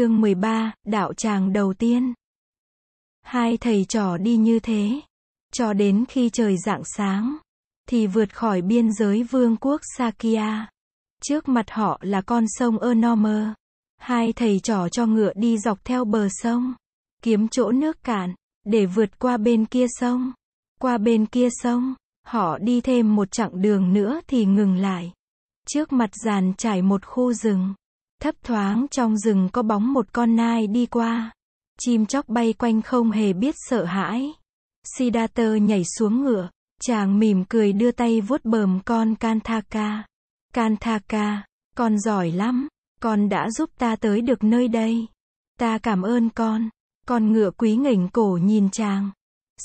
Chương 0.00 0.20
13, 0.20 0.72
đạo 0.86 1.14
tràng 1.14 1.52
đầu 1.52 1.74
tiên. 1.74 2.14
Hai 3.22 3.56
thầy 3.56 3.84
trò 3.88 4.16
đi 4.16 4.36
như 4.36 4.58
thế, 4.60 5.00
cho 5.52 5.72
đến 5.72 6.04
khi 6.08 6.30
trời 6.30 6.56
rạng 6.66 6.82
sáng, 6.84 7.36
thì 7.88 8.06
vượt 8.06 8.34
khỏi 8.36 8.62
biên 8.62 8.92
giới 8.92 9.22
vương 9.22 9.56
quốc 9.56 9.80
Sakia. 9.96 10.66
Trước 11.22 11.48
mặt 11.48 11.70
họ 11.70 11.98
là 12.02 12.20
con 12.20 12.44
sông 12.48 12.78
Enormer. 12.78 13.48
Hai 13.96 14.32
thầy 14.32 14.60
trò 14.60 14.88
cho 14.88 15.06
ngựa 15.06 15.32
đi 15.36 15.58
dọc 15.58 15.84
theo 15.84 16.04
bờ 16.04 16.28
sông, 16.30 16.74
kiếm 17.22 17.48
chỗ 17.48 17.72
nước 17.72 18.02
cạn, 18.02 18.34
để 18.64 18.86
vượt 18.86 19.18
qua 19.18 19.36
bên 19.36 19.66
kia 19.66 19.86
sông. 19.88 20.32
Qua 20.80 20.98
bên 20.98 21.26
kia 21.26 21.48
sông, 21.62 21.94
họ 22.26 22.58
đi 22.58 22.80
thêm 22.80 23.16
một 23.16 23.30
chặng 23.30 23.62
đường 23.62 23.92
nữa 23.92 24.20
thì 24.26 24.44
ngừng 24.44 24.76
lại. 24.76 25.12
Trước 25.68 25.92
mặt 25.92 26.10
giàn 26.24 26.52
trải 26.58 26.82
một 26.82 27.06
khu 27.06 27.32
rừng. 27.32 27.74
Thấp 28.22 28.34
thoáng 28.42 28.86
trong 28.90 29.16
rừng 29.16 29.48
có 29.52 29.62
bóng 29.62 29.92
một 29.92 30.06
con 30.12 30.36
nai 30.36 30.66
đi 30.66 30.86
qua. 30.86 31.32
Chim 31.80 32.06
chóc 32.06 32.28
bay 32.28 32.52
quanh 32.52 32.82
không 32.82 33.10
hề 33.10 33.32
biết 33.32 33.54
sợ 33.58 33.84
hãi. 33.84 34.32
Siddhartha 34.96 35.56
nhảy 35.56 35.82
xuống 35.98 36.22
ngựa. 36.22 36.48
Chàng 36.80 37.18
mỉm 37.18 37.44
cười 37.48 37.72
đưa 37.72 37.90
tay 37.90 38.20
vuốt 38.20 38.44
bờm 38.44 38.80
con 38.84 39.14
Kanthaka. 39.14 40.04
Kanthaka, 40.54 41.46
con 41.76 41.98
giỏi 41.98 42.30
lắm. 42.30 42.68
Con 43.00 43.28
đã 43.28 43.50
giúp 43.50 43.70
ta 43.78 43.96
tới 43.96 44.20
được 44.20 44.44
nơi 44.44 44.68
đây. 44.68 45.06
Ta 45.58 45.78
cảm 45.78 46.02
ơn 46.02 46.30
con. 46.30 46.68
Con 47.06 47.32
ngựa 47.32 47.50
quý 47.50 47.76
nghỉnh 47.76 48.08
cổ 48.08 48.38
nhìn 48.42 48.70
chàng. 48.70 49.10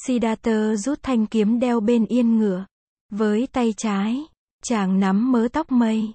Siddhartha 0.05 0.75
rút 0.75 0.99
thanh 1.03 1.25
kiếm 1.25 1.59
đeo 1.59 1.79
bên 1.79 2.05
yên 2.05 2.37
ngựa. 2.37 2.65
Với 3.11 3.47
tay 3.51 3.73
trái, 3.77 4.25
chàng 4.63 4.99
nắm 4.99 5.31
mớ 5.31 5.47
tóc 5.53 5.71
mây 5.71 6.13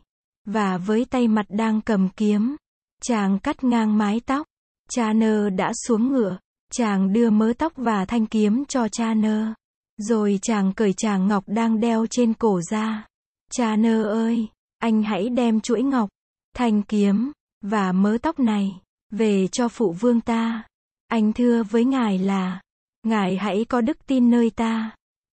và 0.53 0.79
với 0.79 1.05
tay 1.05 1.29
mặt 1.29 1.47
đang 1.49 1.81
cầm 1.81 2.09
kiếm, 2.17 2.57
chàng 3.03 3.39
cắt 3.39 3.65
ngang 3.65 3.99
mái 3.99 4.21
tóc. 4.27 4.47
Cha 4.91 5.13
nơ 5.13 5.51
đã 5.51 5.73
xuống 5.87 6.09
ngựa, 6.13 6.39
chàng 6.73 7.13
đưa 7.13 7.31
mớ 7.31 7.53
tóc 7.59 7.73
và 7.77 8.05
thanh 8.05 8.27
kiếm 8.27 8.65
cho 8.65 8.89
cha 8.89 9.15
nơ. 9.15 9.53
Rồi 9.97 10.39
chàng 10.43 10.73
cởi 10.73 10.93
chàng 10.93 11.29
ngọc 11.29 11.45
đang 11.47 11.81
đeo 11.81 12.07
trên 12.11 12.35
cổ 12.35 12.61
ra. 12.71 13.07
Cha 13.51 13.77
nơ 13.77 14.03
ơi, 14.03 14.49
anh 14.79 15.03
hãy 15.03 15.29
đem 15.29 15.61
chuỗi 15.61 15.83
ngọc, 15.83 16.09
thanh 16.57 16.83
kiếm, 16.83 17.33
và 17.63 17.93
mớ 17.93 18.19
tóc 18.23 18.39
này, 18.39 18.81
về 19.11 19.49
cho 19.49 19.69
phụ 19.69 19.93
vương 19.93 20.21
ta. 20.21 20.63
Anh 21.09 21.33
thưa 21.33 21.63
với 21.63 21.85
ngài 21.85 22.19
là, 22.19 22.61
ngài 23.03 23.37
hãy 23.37 23.65
có 23.65 23.81
đức 23.81 24.07
tin 24.07 24.31
nơi 24.31 24.51
ta. 24.51 24.91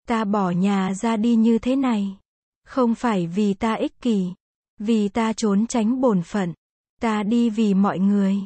Ta 0.08 0.24
bỏ 0.24 0.50
nhà 0.50 0.94
ra 0.94 1.16
đi 1.16 1.36
như 1.36 1.58
thế 1.58 1.76
này. 1.76 2.16
Không 2.66 2.94
phải 2.94 3.26
vì 3.26 3.54
ta 3.54 3.74
ích 3.74 4.00
kỷ, 4.00 4.32
vì 4.84 5.08
ta 5.08 5.32
trốn 5.32 5.66
tránh 5.66 6.00
bổn 6.00 6.22
phận. 6.22 6.54
Ta 7.00 7.22
đi 7.22 7.50
vì 7.50 7.74
mọi 7.74 7.98
người. 7.98 8.36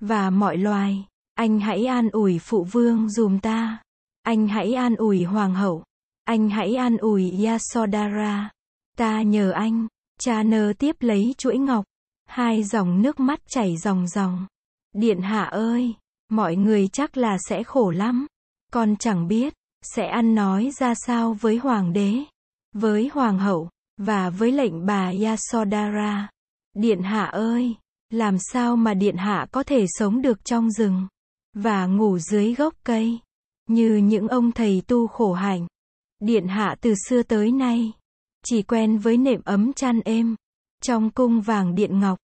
Và 0.00 0.30
mọi 0.30 0.56
loài. 0.56 1.06
Anh 1.34 1.60
hãy 1.60 1.86
an 1.86 2.08
ủi 2.10 2.38
phụ 2.38 2.64
vương 2.64 3.10
dùm 3.10 3.38
ta. 3.38 3.78
Anh 4.22 4.48
hãy 4.48 4.74
an 4.74 4.96
ủi 4.96 5.22
hoàng 5.22 5.54
hậu. 5.54 5.84
Anh 6.24 6.48
hãy 6.48 6.74
an 6.74 6.96
ủi 6.96 7.44
Yasodhara. 7.44 8.50
Ta 8.96 9.22
nhờ 9.22 9.50
anh. 9.50 9.86
Cha 10.20 10.42
nơ 10.42 10.72
tiếp 10.78 10.96
lấy 11.00 11.34
chuỗi 11.38 11.58
ngọc. 11.58 11.84
Hai 12.26 12.62
dòng 12.62 13.02
nước 13.02 13.20
mắt 13.20 13.40
chảy 13.48 13.76
ròng 13.76 14.06
ròng. 14.06 14.46
Điện 14.94 15.20
hạ 15.20 15.44
ơi, 15.44 15.94
mọi 16.28 16.56
người 16.56 16.88
chắc 16.88 17.16
là 17.16 17.38
sẽ 17.48 17.62
khổ 17.62 17.90
lắm. 17.90 18.26
Con 18.72 18.96
chẳng 18.96 19.28
biết, 19.28 19.54
sẽ 19.82 20.06
ăn 20.06 20.34
nói 20.34 20.70
ra 20.78 20.94
sao 20.94 21.32
với 21.32 21.56
hoàng 21.56 21.92
đế, 21.92 22.14
với 22.74 23.10
hoàng 23.14 23.38
hậu, 23.38 23.68
và 23.98 24.30
với 24.30 24.52
lệnh 24.52 24.86
bà 24.86 25.12
Yasodhara. 25.22 26.28
Điện 26.74 27.02
hạ 27.02 27.24
ơi, 27.24 27.74
làm 28.10 28.36
sao 28.38 28.76
mà 28.76 28.94
điện 28.94 29.16
hạ 29.16 29.46
có 29.52 29.62
thể 29.62 29.84
sống 29.88 30.22
được 30.22 30.44
trong 30.44 30.70
rừng 30.70 31.06
và 31.54 31.86
ngủ 31.86 32.18
dưới 32.18 32.54
gốc 32.54 32.74
cây 32.84 33.18
như 33.68 33.96
những 33.96 34.28
ông 34.28 34.52
thầy 34.52 34.82
tu 34.86 35.06
khổ 35.06 35.32
hạnh. 35.32 35.66
Điện 36.20 36.48
hạ 36.48 36.76
từ 36.80 36.94
xưa 37.08 37.22
tới 37.22 37.52
nay 37.52 37.92
chỉ 38.44 38.62
quen 38.62 38.98
với 38.98 39.16
nệm 39.16 39.40
ấm 39.44 39.72
chăn 39.72 40.00
êm 40.00 40.36
trong 40.82 41.10
cung 41.10 41.40
vàng 41.40 41.74
điện 41.74 42.00
ngọc. 42.00 42.18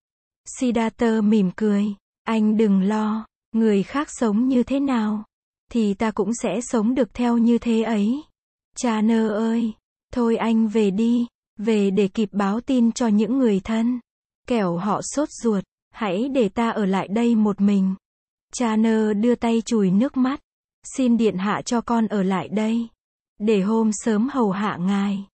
Siddhartha 0.58 1.20
mỉm 1.20 1.50
cười, 1.56 1.84
anh 2.22 2.56
đừng 2.56 2.82
lo, 2.82 3.26
người 3.52 3.82
khác 3.82 4.08
sống 4.10 4.48
như 4.48 4.62
thế 4.62 4.80
nào 4.80 5.24
thì 5.70 5.94
ta 5.94 6.10
cũng 6.10 6.34
sẽ 6.42 6.60
sống 6.60 6.94
được 6.94 7.14
theo 7.14 7.38
như 7.38 7.58
thế 7.58 7.82
ấy. 7.82 8.22
Cha 8.76 9.00
nơ 9.00 9.28
ơi, 9.28 9.72
thôi 10.12 10.36
anh 10.36 10.68
về 10.68 10.90
đi. 10.90 11.26
Về 11.58 11.90
để 11.90 12.08
kịp 12.08 12.28
báo 12.32 12.60
tin 12.60 12.92
cho 12.92 13.06
những 13.06 13.38
người 13.38 13.60
thân. 13.60 14.00
Kẻo 14.46 14.76
họ 14.76 15.00
sốt 15.02 15.28
ruột, 15.30 15.64
hãy 15.90 16.28
để 16.28 16.48
ta 16.48 16.70
ở 16.70 16.86
lại 16.86 17.08
đây 17.08 17.34
một 17.34 17.60
mình. 17.60 17.94
Cha 18.52 18.76
nơ 18.76 19.14
đưa 19.14 19.34
tay 19.34 19.62
chùi 19.64 19.90
nước 19.90 20.16
mắt. 20.16 20.40
Xin 20.96 21.16
điện 21.16 21.36
hạ 21.36 21.62
cho 21.64 21.80
con 21.80 22.06
ở 22.06 22.22
lại 22.22 22.48
đây. 22.48 22.88
Để 23.38 23.60
hôm 23.60 23.90
sớm 23.92 24.28
hầu 24.28 24.50
hạ 24.50 24.76
ngài. 24.80 25.26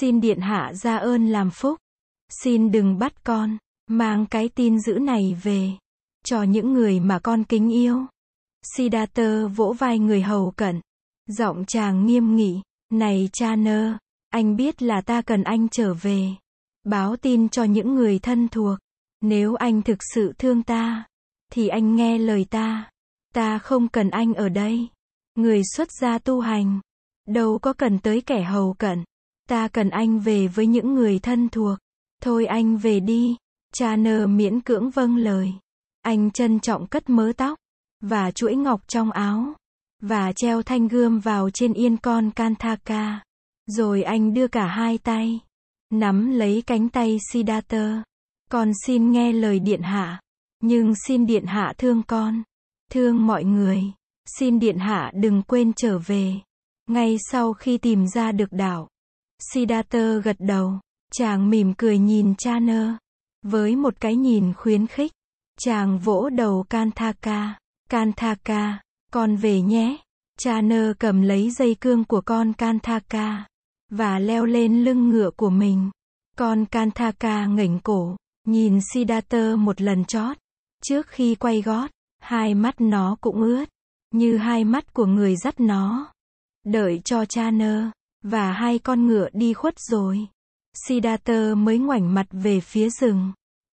Xin 0.00 0.20
điện 0.20 0.40
hạ 0.40 0.72
ra 0.74 0.96
ơn 0.96 1.26
làm 1.26 1.50
phúc. 1.50 1.78
Xin 2.42 2.70
đừng 2.70 2.98
bắt 2.98 3.24
con, 3.24 3.58
mang 3.86 4.26
cái 4.26 4.48
tin 4.48 4.80
dữ 4.80 4.92
này 4.92 5.36
về. 5.42 5.70
Cho 6.24 6.42
những 6.42 6.72
người 6.72 7.00
mà 7.00 7.18
con 7.18 7.44
kính 7.44 7.68
yêu. 7.68 8.06
Siddhartha 8.76 9.46
vỗ 9.56 9.72
vai 9.78 9.98
người 9.98 10.22
hầu 10.22 10.50
cận. 10.56 10.80
Giọng 11.26 11.64
chàng 11.64 12.06
nghiêm 12.06 12.36
nghị. 12.36 12.60
Này 12.92 13.28
cha 13.32 13.56
nơ, 13.56 13.98
anh 14.30 14.56
biết 14.56 14.82
là 14.82 15.00
ta 15.00 15.22
cần 15.22 15.42
anh 15.42 15.68
trở 15.68 15.94
về. 15.94 16.28
Báo 16.84 17.16
tin 17.16 17.48
cho 17.48 17.64
những 17.64 17.94
người 17.94 18.18
thân 18.18 18.48
thuộc. 18.48 18.78
Nếu 19.20 19.54
anh 19.54 19.82
thực 19.82 19.98
sự 20.14 20.32
thương 20.38 20.62
ta, 20.62 21.04
thì 21.52 21.68
anh 21.68 21.96
nghe 21.96 22.18
lời 22.18 22.46
ta. 22.50 22.90
Ta 23.34 23.58
không 23.58 23.88
cần 23.88 24.10
anh 24.10 24.34
ở 24.34 24.48
đây. 24.48 24.88
Người 25.34 25.62
xuất 25.76 25.88
gia 26.00 26.18
tu 26.18 26.40
hành. 26.40 26.80
Đâu 27.26 27.58
có 27.58 27.72
cần 27.72 27.98
tới 27.98 28.20
kẻ 28.20 28.42
hầu 28.42 28.74
cận. 28.78 29.04
Ta 29.48 29.68
cần 29.68 29.90
anh 29.90 30.20
về 30.20 30.48
với 30.48 30.66
những 30.66 30.94
người 30.94 31.18
thân 31.18 31.48
thuộc. 31.48 31.78
Thôi 32.22 32.46
anh 32.46 32.76
về 32.76 33.00
đi. 33.00 33.36
Cha 33.74 33.96
nờ 33.96 34.26
miễn 34.26 34.60
cưỡng 34.60 34.90
vâng 34.90 35.16
lời. 35.16 35.52
Anh 36.02 36.30
trân 36.30 36.60
trọng 36.60 36.86
cất 36.86 37.10
mớ 37.10 37.32
tóc. 37.36 37.58
Và 38.00 38.30
chuỗi 38.30 38.54
ngọc 38.54 38.88
trong 38.88 39.10
áo. 39.10 39.54
Và 40.02 40.32
treo 40.32 40.62
thanh 40.62 40.88
gươm 40.88 41.20
vào 41.20 41.50
trên 41.50 41.72
yên 41.72 41.96
con 41.96 42.30
kantaka. 42.30 43.20
Rồi 43.70 44.02
anh 44.02 44.34
đưa 44.34 44.48
cả 44.48 44.66
hai 44.66 44.98
tay, 44.98 45.40
nắm 45.90 46.30
lấy 46.30 46.62
cánh 46.66 46.88
tay 46.88 47.18
Siddhartha. 47.32 48.02
Con 48.50 48.72
xin 48.86 49.10
nghe 49.10 49.32
lời 49.32 49.58
điện 49.58 49.82
hạ, 49.82 50.20
nhưng 50.62 50.94
xin 51.06 51.26
điện 51.26 51.46
hạ 51.46 51.72
thương 51.78 52.02
con, 52.02 52.42
thương 52.92 53.26
mọi 53.26 53.44
người. 53.44 53.82
Xin 54.38 54.58
điện 54.58 54.78
hạ 54.78 55.12
đừng 55.14 55.42
quên 55.42 55.72
trở 55.76 55.98
về. 55.98 56.34
Ngay 56.86 57.16
sau 57.30 57.52
khi 57.52 57.78
tìm 57.78 58.06
ra 58.06 58.32
được 58.32 58.52
đảo, 58.52 58.88
Siddhartha 59.52 60.14
gật 60.24 60.36
đầu, 60.38 60.80
chàng 61.12 61.50
mỉm 61.50 61.74
cười 61.74 61.98
nhìn 61.98 62.34
cha 62.38 62.58
nơ, 62.58 62.92
với 63.42 63.76
một 63.76 64.00
cái 64.00 64.16
nhìn 64.16 64.54
khuyến 64.54 64.86
khích. 64.86 65.12
Chàng 65.60 65.98
vỗ 65.98 66.28
đầu 66.28 66.64
Kanthaka, 66.70 67.58
Kanthaka, 67.90 68.80
con 69.12 69.36
về 69.36 69.60
nhé. 69.60 69.96
Cha 70.38 70.60
nơ 70.60 70.94
cầm 70.98 71.22
lấy 71.22 71.50
dây 71.50 71.76
cương 71.80 72.04
của 72.04 72.20
con 72.20 72.52
Kanthaka 72.52 73.49
và 73.90 74.18
leo 74.18 74.46
lên 74.46 74.84
lưng 74.84 75.08
ngựa 75.08 75.30
của 75.36 75.50
mình. 75.50 75.90
Con 76.36 76.64
Kantaka 76.64 77.46
ngẩng 77.46 77.80
cổ, 77.80 78.16
nhìn 78.46 78.80
Siddhartha 78.92 79.56
một 79.56 79.80
lần 79.80 80.04
chót. 80.04 80.36
Trước 80.82 81.06
khi 81.06 81.34
quay 81.34 81.62
gót, 81.62 81.90
hai 82.18 82.54
mắt 82.54 82.74
nó 82.80 83.16
cũng 83.20 83.40
ướt, 83.40 83.64
như 84.10 84.36
hai 84.36 84.64
mắt 84.64 84.92
của 84.92 85.06
người 85.06 85.36
dắt 85.36 85.60
nó. 85.60 86.12
Đợi 86.66 87.00
cho 87.04 87.24
cha 87.24 87.50
nơ, 87.50 87.90
và 88.22 88.52
hai 88.52 88.78
con 88.78 89.06
ngựa 89.06 89.28
đi 89.32 89.54
khuất 89.54 89.74
rồi. 89.78 90.26
Siddhartha 90.86 91.54
mới 91.54 91.78
ngoảnh 91.78 92.14
mặt 92.14 92.26
về 92.30 92.60
phía 92.60 92.90
rừng. 92.90 93.32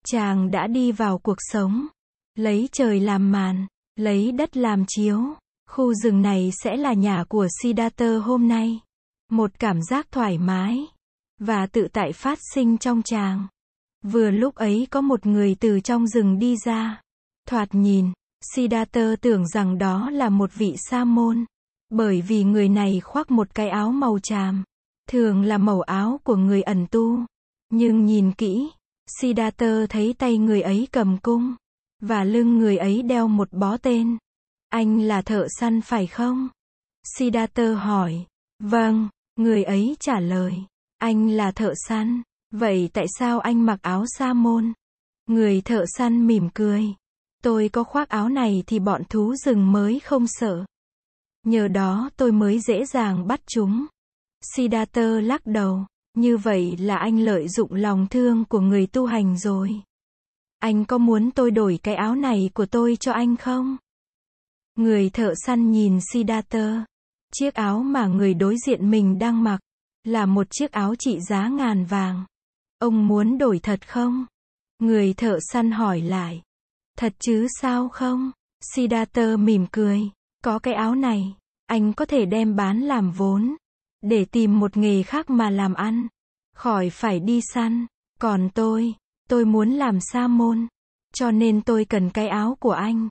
Chàng 0.07 0.51
đã 0.51 0.67
đi 0.67 0.93
vào 0.93 1.19
cuộc 1.19 1.39
sống. 1.39 1.87
Lấy 2.35 2.69
trời 2.73 3.01
làm 3.01 3.33
màn, 3.33 3.67
lấy 3.97 4.33
đất 4.33 4.57
làm 4.57 4.85
chiếu. 4.89 5.21
Khu 5.71 5.95
rừng 5.95 6.23
này 6.23 6.51
sẽ 6.63 6.77
là 6.77 6.93
nhà 6.93 7.25
của 7.29 7.49
Siddhartha 7.63 8.19
hôm 8.19 8.49
nay. 8.49 8.81
Một 9.31 9.51
cảm 9.59 9.83
giác 9.83 10.07
thoải 10.13 10.39
mái 10.39 10.87
và 11.41 11.67
tự 11.67 11.89
tại 11.93 12.13
phát 12.13 12.39
sinh 12.55 12.79
trong 12.79 13.03
chàng. 13.03 13.47
Vừa 14.03 14.31
lúc 14.31 14.55
ấy 14.55 14.87
có 14.91 15.01
một 15.01 15.27
người 15.27 15.57
từ 15.61 15.81
trong 15.81 16.07
rừng 16.07 16.39
đi 16.39 16.57
ra. 16.65 17.03
Thoạt 17.49 17.69
nhìn, 17.73 18.13
Siddhartha 18.55 19.17
tưởng 19.21 19.49
rằng 19.49 19.79
đó 19.79 20.11
là 20.11 20.29
một 20.29 20.51
vị 20.55 20.75
sa 20.91 21.05
môn. 21.05 21.45
Bởi 21.91 22.23
vì 22.23 22.45
người 22.45 22.69
này 22.69 23.01
khoác 23.01 23.31
một 23.31 23.55
cái 23.55 23.69
áo 23.69 23.93
màu 23.93 24.19
tràm. 24.19 24.65
Thường 25.09 25.43
là 25.43 25.59
màu 25.59 25.81
áo 25.81 26.21
của 26.25 26.37
người 26.37 26.63
ẩn 26.63 26.87
tu. 26.91 27.19
Nhưng 27.71 28.07
nhìn 28.07 28.33
kỹ, 28.33 28.71
Siddhartha 29.21 29.87
thấy 29.89 30.15
tay 30.19 30.39
người 30.39 30.63
ấy 30.63 30.89
cầm 30.93 31.19
cung. 31.19 31.55
Và 32.01 32.25
lưng 32.25 32.59
người 32.59 32.77
ấy 32.77 33.03
đeo 33.03 33.29
một 33.29 33.53
bó 33.53 33.77
tên. 33.77 34.19
Anh 34.69 35.01
là 35.01 35.23
thợ 35.23 35.47
săn 35.61 35.81
phải 35.81 36.07
không? 36.07 36.49
Siddhartha 37.17 37.75
hỏi. 37.75 38.27
Vâng, 38.67 39.09
người 39.37 39.65
ấy 39.65 39.97
trả 40.01 40.21
lời. 40.21 40.55
Anh 40.99 41.31
là 41.31 41.51
thợ 41.51 41.75
săn. 41.89 42.23
Vậy 42.51 42.91
tại 42.93 43.07
sao 43.19 43.41
anh 43.41 43.67
mặc 43.67 43.79
áo 43.83 44.05
sa 44.19 44.33
môn? 44.33 44.73
Người 45.27 45.61
thợ 45.61 45.85
săn 45.87 46.27
mỉm 46.27 46.49
cười. 46.55 46.85
Tôi 47.43 47.69
có 47.69 47.85
khoác 47.85 48.09
áo 48.09 48.29
này 48.29 48.63
thì 48.67 48.79
bọn 48.79 49.03
thú 49.05 49.35
rừng 49.37 49.73
mới 49.73 50.01
không 50.01 50.27
sợ. 50.27 50.65
Nhờ 51.47 51.69
đó 51.69 52.11
tôi 52.17 52.33
mới 52.33 52.61
dễ 52.61 52.85
dàng 52.85 53.27
bắt 53.27 53.41
chúng. 53.47 53.87
Siddhartha 54.55 55.21
lắc 55.21 55.47
đầu. 55.47 55.87
Như 56.15 56.37
vậy 56.37 56.77
là 56.77 56.97
anh 56.97 57.19
lợi 57.19 57.49
dụng 57.49 57.75
lòng 57.75 58.07
thương 58.11 58.45
của 58.45 58.61
người 58.61 58.87
tu 58.87 59.07
hành 59.07 59.39
rồi. 59.39 59.81
Anh 60.59 60.85
có 60.85 60.99
muốn 60.99 61.31
tôi 61.31 61.51
đổi 61.51 61.79
cái 61.83 61.95
áo 61.95 62.15
này 62.15 62.51
của 62.55 62.67
tôi 62.67 62.97
cho 63.01 63.13
anh 63.13 63.37
không? 63.37 63.77
Người 64.75 65.11
thợ 65.11 65.35
săn 65.47 65.71
nhìn 65.71 65.99
Siddhartha. 66.13 66.85
Chiếc 67.39 67.55
áo 67.55 67.83
mà 67.83 68.07
người 68.07 68.35
đối 68.35 68.57
diện 68.67 68.91
mình 68.91 69.19
đang 69.19 69.45
mặc, 69.45 69.61
là 70.05 70.27
một 70.27 70.47
chiếc 70.51 70.73
áo 70.73 70.95
trị 70.95 71.21
giá 71.21 71.49
ngàn 71.49 71.85
vàng. 71.85 72.25
Ông 72.79 73.09
muốn 73.09 73.39
đổi 73.39 73.59
thật 73.59 73.89
không? 73.89 74.27
Người 74.79 75.15
thợ 75.15 75.39
săn 75.53 75.71
hỏi 75.71 76.01
lại. 76.01 76.43
Thật 76.99 77.15
chứ 77.19 77.47
sao 77.61 77.89
không? 77.89 78.31
Siddhartha 78.75 79.37
mỉm 79.37 79.67
cười. 79.73 80.01
Có 80.45 80.59
cái 80.59 80.75
áo 80.75 80.95
này, 80.95 81.37
anh 81.67 81.93
có 81.93 82.05
thể 82.05 82.27
đem 82.27 82.57
bán 82.57 82.81
làm 82.81 83.13
vốn. 83.13 83.57
Để 84.03 84.25
tìm 84.25 84.61
một 84.61 84.77
nghề 84.77 85.03
khác 85.03 85.31
mà 85.31 85.51
làm 85.51 85.75
ăn. 85.75 86.07
Khỏi 86.57 86.91
phải 86.91 87.21
đi 87.21 87.41
săn. 87.55 87.87
Còn 88.21 88.49
tôi, 88.55 88.95
tôi 89.29 89.45
muốn 89.45 89.71
làm 89.71 90.01
sa 90.01 90.27
môn. 90.27 90.67
Cho 91.15 91.31
nên 91.31 91.63
tôi 91.63 91.85
cần 91.85 92.11
cái 92.11 92.29
áo 92.29 92.57
của 92.61 92.73
anh. 92.73 93.09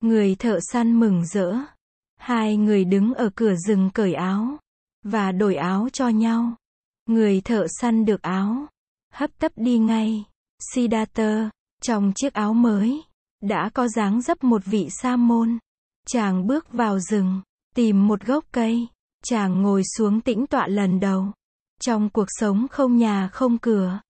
Người 0.00 0.34
thợ 0.34 0.58
săn 0.60 1.00
mừng 1.00 1.26
rỡ. 1.26 1.56
Hai 2.24 2.56
người 2.56 2.84
đứng 2.84 3.14
ở 3.14 3.30
cửa 3.34 3.54
rừng 3.54 3.90
cởi 3.94 4.14
áo. 4.14 4.56
Và 5.02 5.32
đổi 5.32 5.54
áo 5.54 5.88
cho 5.92 6.08
nhau. 6.08 6.54
Người 7.06 7.40
thợ 7.40 7.66
săn 7.80 8.04
được 8.04 8.22
áo. 8.22 8.66
Hấp 9.12 9.30
tấp 9.38 9.52
đi 9.56 9.78
ngay. 9.78 10.24
Siddhartha, 10.72 11.50
trong 11.82 12.12
chiếc 12.14 12.32
áo 12.32 12.54
mới, 12.54 13.02
đã 13.42 13.70
có 13.74 13.88
dáng 13.88 14.22
dấp 14.22 14.44
một 14.44 14.62
vị 14.64 14.88
sa 14.90 15.16
môn. 15.16 15.58
Chàng 16.06 16.46
bước 16.46 16.72
vào 16.72 16.98
rừng, 16.98 17.40
tìm 17.74 18.08
một 18.08 18.26
gốc 18.26 18.44
cây. 18.52 18.88
Chàng 19.24 19.62
ngồi 19.62 19.82
xuống 19.96 20.20
tĩnh 20.20 20.46
tọa 20.46 20.66
lần 20.66 21.00
đầu. 21.00 21.26
Trong 21.80 22.10
cuộc 22.10 22.26
sống 22.28 22.66
không 22.70 22.96
nhà 22.96 23.28
không 23.32 23.58
cửa. 23.58 24.00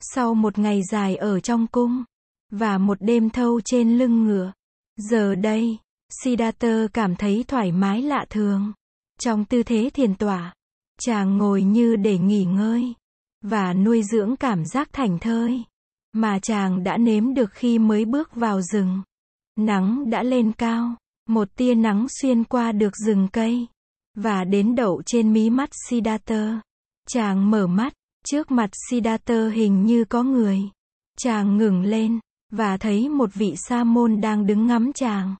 Sau 0.00 0.34
một 0.34 0.58
ngày 0.58 0.80
dài 0.90 1.16
ở 1.16 1.40
trong 1.40 1.66
cung, 1.66 2.04
và 2.50 2.78
một 2.78 2.98
đêm 3.00 3.30
thâu 3.30 3.60
trên 3.64 3.98
lưng 3.98 4.24
ngựa. 4.24 4.52
Giờ 4.96 5.34
đây, 5.34 5.78
Siddhartha 6.10 6.86
cảm 6.92 7.16
thấy 7.16 7.44
thoải 7.48 7.72
mái 7.72 8.02
lạ 8.02 8.24
thường. 8.30 8.72
Trong 9.20 9.44
tư 9.44 9.62
thế 9.62 9.90
thiền 9.94 10.14
tọa, 10.14 10.54
chàng 11.00 11.38
ngồi 11.38 11.62
như 11.62 11.96
để 11.96 12.18
nghỉ 12.18 12.44
ngơi, 12.44 12.94
và 13.42 13.72
nuôi 13.72 14.02
dưỡng 14.02 14.36
cảm 14.36 14.64
giác 14.64 14.88
thành 14.92 15.18
thơi, 15.18 15.64
mà 16.12 16.38
chàng 16.38 16.84
đã 16.84 16.96
nếm 16.96 17.34
được 17.34 17.50
khi 17.52 17.78
mới 17.78 18.04
bước 18.04 18.34
vào 18.34 18.62
rừng. 18.62 19.02
Nắng 19.58 20.10
đã 20.10 20.22
lên 20.22 20.52
cao, 20.52 20.94
một 21.28 21.48
tia 21.56 21.74
nắng 21.74 22.06
xuyên 22.20 22.44
qua 22.44 22.72
được 22.72 22.96
rừng 22.96 23.28
cây, 23.32 23.66
và 24.16 24.44
đến 24.44 24.74
đậu 24.74 25.02
trên 25.06 25.32
mí 25.32 25.50
mắt 25.50 25.70
Siddhartha. 25.88 26.60
Chàng 27.08 27.50
mở 27.50 27.66
mắt, 27.66 27.92
trước 28.26 28.50
mặt 28.50 28.70
Siddhartha 28.90 29.48
hình 29.48 29.84
như 29.84 30.04
có 30.04 30.22
người. 30.22 30.60
Chàng 31.18 31.56
ngừng 31.56 31.82
lên, 31.82 32.18
và 32.52 32.76
thấy 32.76 33.08
một 33.08 33.34
vị 33.34 33.54
sa 33.56 33.84
môn 33.84 34.20
đang 34.20 34.46
đứng 34.46 34.66
ngắm 34.66 34.92
chàng. 34.92 35.34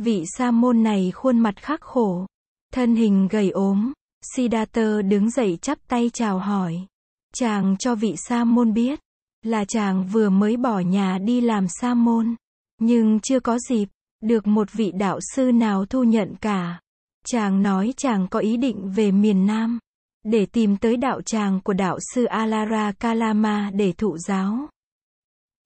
Vị 0.00 0.24
sa 0.26 0.50
môn 0.50 0.82
này 0.82 1.10
khuôn 1.10 1.38
mặt 1.38 1.54
khắc 1.56 1.80
khổ, 1.80 2.26
thân 2.72 2.96
hình 2.96 3.28
gầy 3.30 3.50
ốm. 3.50 3.92
Siddhartha 4.34 5.02
đứng 5.02 5.30
dậy 5.30 5.58
chắp 5.62 5.78
tay 5.88 6.10
chào 6.12 6.38
hỏi. 6.38 6.86
Chàng 7.34 7.76
cho 7.78 7.94
vị 7.94 8.14
sa 8.16 8.44
môn 8.44 8.72
biết, 8.72 9.00
là 9.42 9.64
chàng 9.64 10.06
vừa 10.06 10.30
mới 10.30 10.56
bỏ 10.56 10.78
nhà 10.78 11.18
đi 11.18 11.40
làm 11.40 11.66
sa 11.68 11.94
môn, 11.94 12.34
nhưng 12.78 13.20
chưa 13.20 13.40
có 13.40 13.58
dịp, 13.68 13.88
được 14.22 14.46
một 14.46 14.72
vị 14.72 14.92
đạo 14.92 15.18
sư 15.34 15.52
nào 15.52 15.86
thu 15.86 16.04
nhận 16.04 16.34
cả. 16.40 16.80
Chàng 17.26 17.62
nói 17.62 17.94
chàng 17.96 18.28
có 18.30 18.38
ý 18.38 18.56
định 18.56 18.92
về 18.96 19.10
miền 19.10 19.46
Nam, 19.46 19.78
để 20.24 20.46
tìm 20.46 20.76
tới 20.76 20.96
đạo 20.96 21.22
tràng 21.22 21.60
của 21.60 21.72
đạo 21.72 21.98
sư 22.14 22.24
Alara 22.24 22.92
Kalama 22.92 23.70
để 23.74 23.92
thụ 23.92 24.18
giáo. 24.18 24.68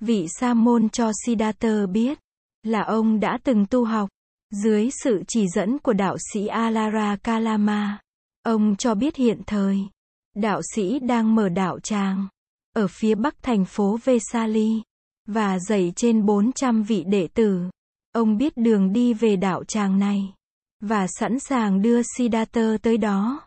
Vị 0.00 0.26
sa 0.28 0.54
môn 0.54 0.88
cho 0.88 1.10
Siddhartha 1.24 1.86
biết, 1.86 2.18
là 2.62 2.82
ông 2.82 3.20
đã 3.20 3.38
từng 3.44 3.66
tu 3.66 3.84
học, 3.84 4.08
dưới 4.50 4.88
sự 5.04 5.22
chỉ 5.28 5.46
dẫn 5.54 5.78
của 5.78 5.92
đạo 5.92 6.16
sĩ 6.32 6.46
Alara 6.46 7.16
Kalama. 7.16 7.98
Ông 8.42 8.76
cho 8.76 8.94
biết 8.94 9.16
hiện 9.16 9.42
thời, 9.46 9.78
đạo 10.36 10.60
sĩ 10.74 10.98
đang 10.98 11.34
mở 11.34 11.48
đạo 11.48 11.80
tràng, 11.80 12.28
ở 12.76 12.86
phía 12.90 13.14
bắc 13.14 13.42
thành 13.42 13.64
phố 13.64 13.98
Vesali, 14.04 14.82
và 15.26 15.58
dạy 15.58 15.92
trên 15.96 16.26
400 16.26 16.82
vị 16.82 17.04
đệ 17.06 17.28
tử. 17.34 17.70
Ông 18.12 18.36
biết 18.36 18.56
đường 18.56 18.92
đi 18.92 19.14
về 19.14 19.36
đạo 19.36 19.64
tràng 19.64 19.98
này, 19.98 20.34
và 20.80 21.06
sẵn 21.08 21.38
sàng 21.38 21.82
đưa 21.82 22.00
Siddhartha 22.16 22.76
tới 22.82 22.98
đó. 22.98 23.40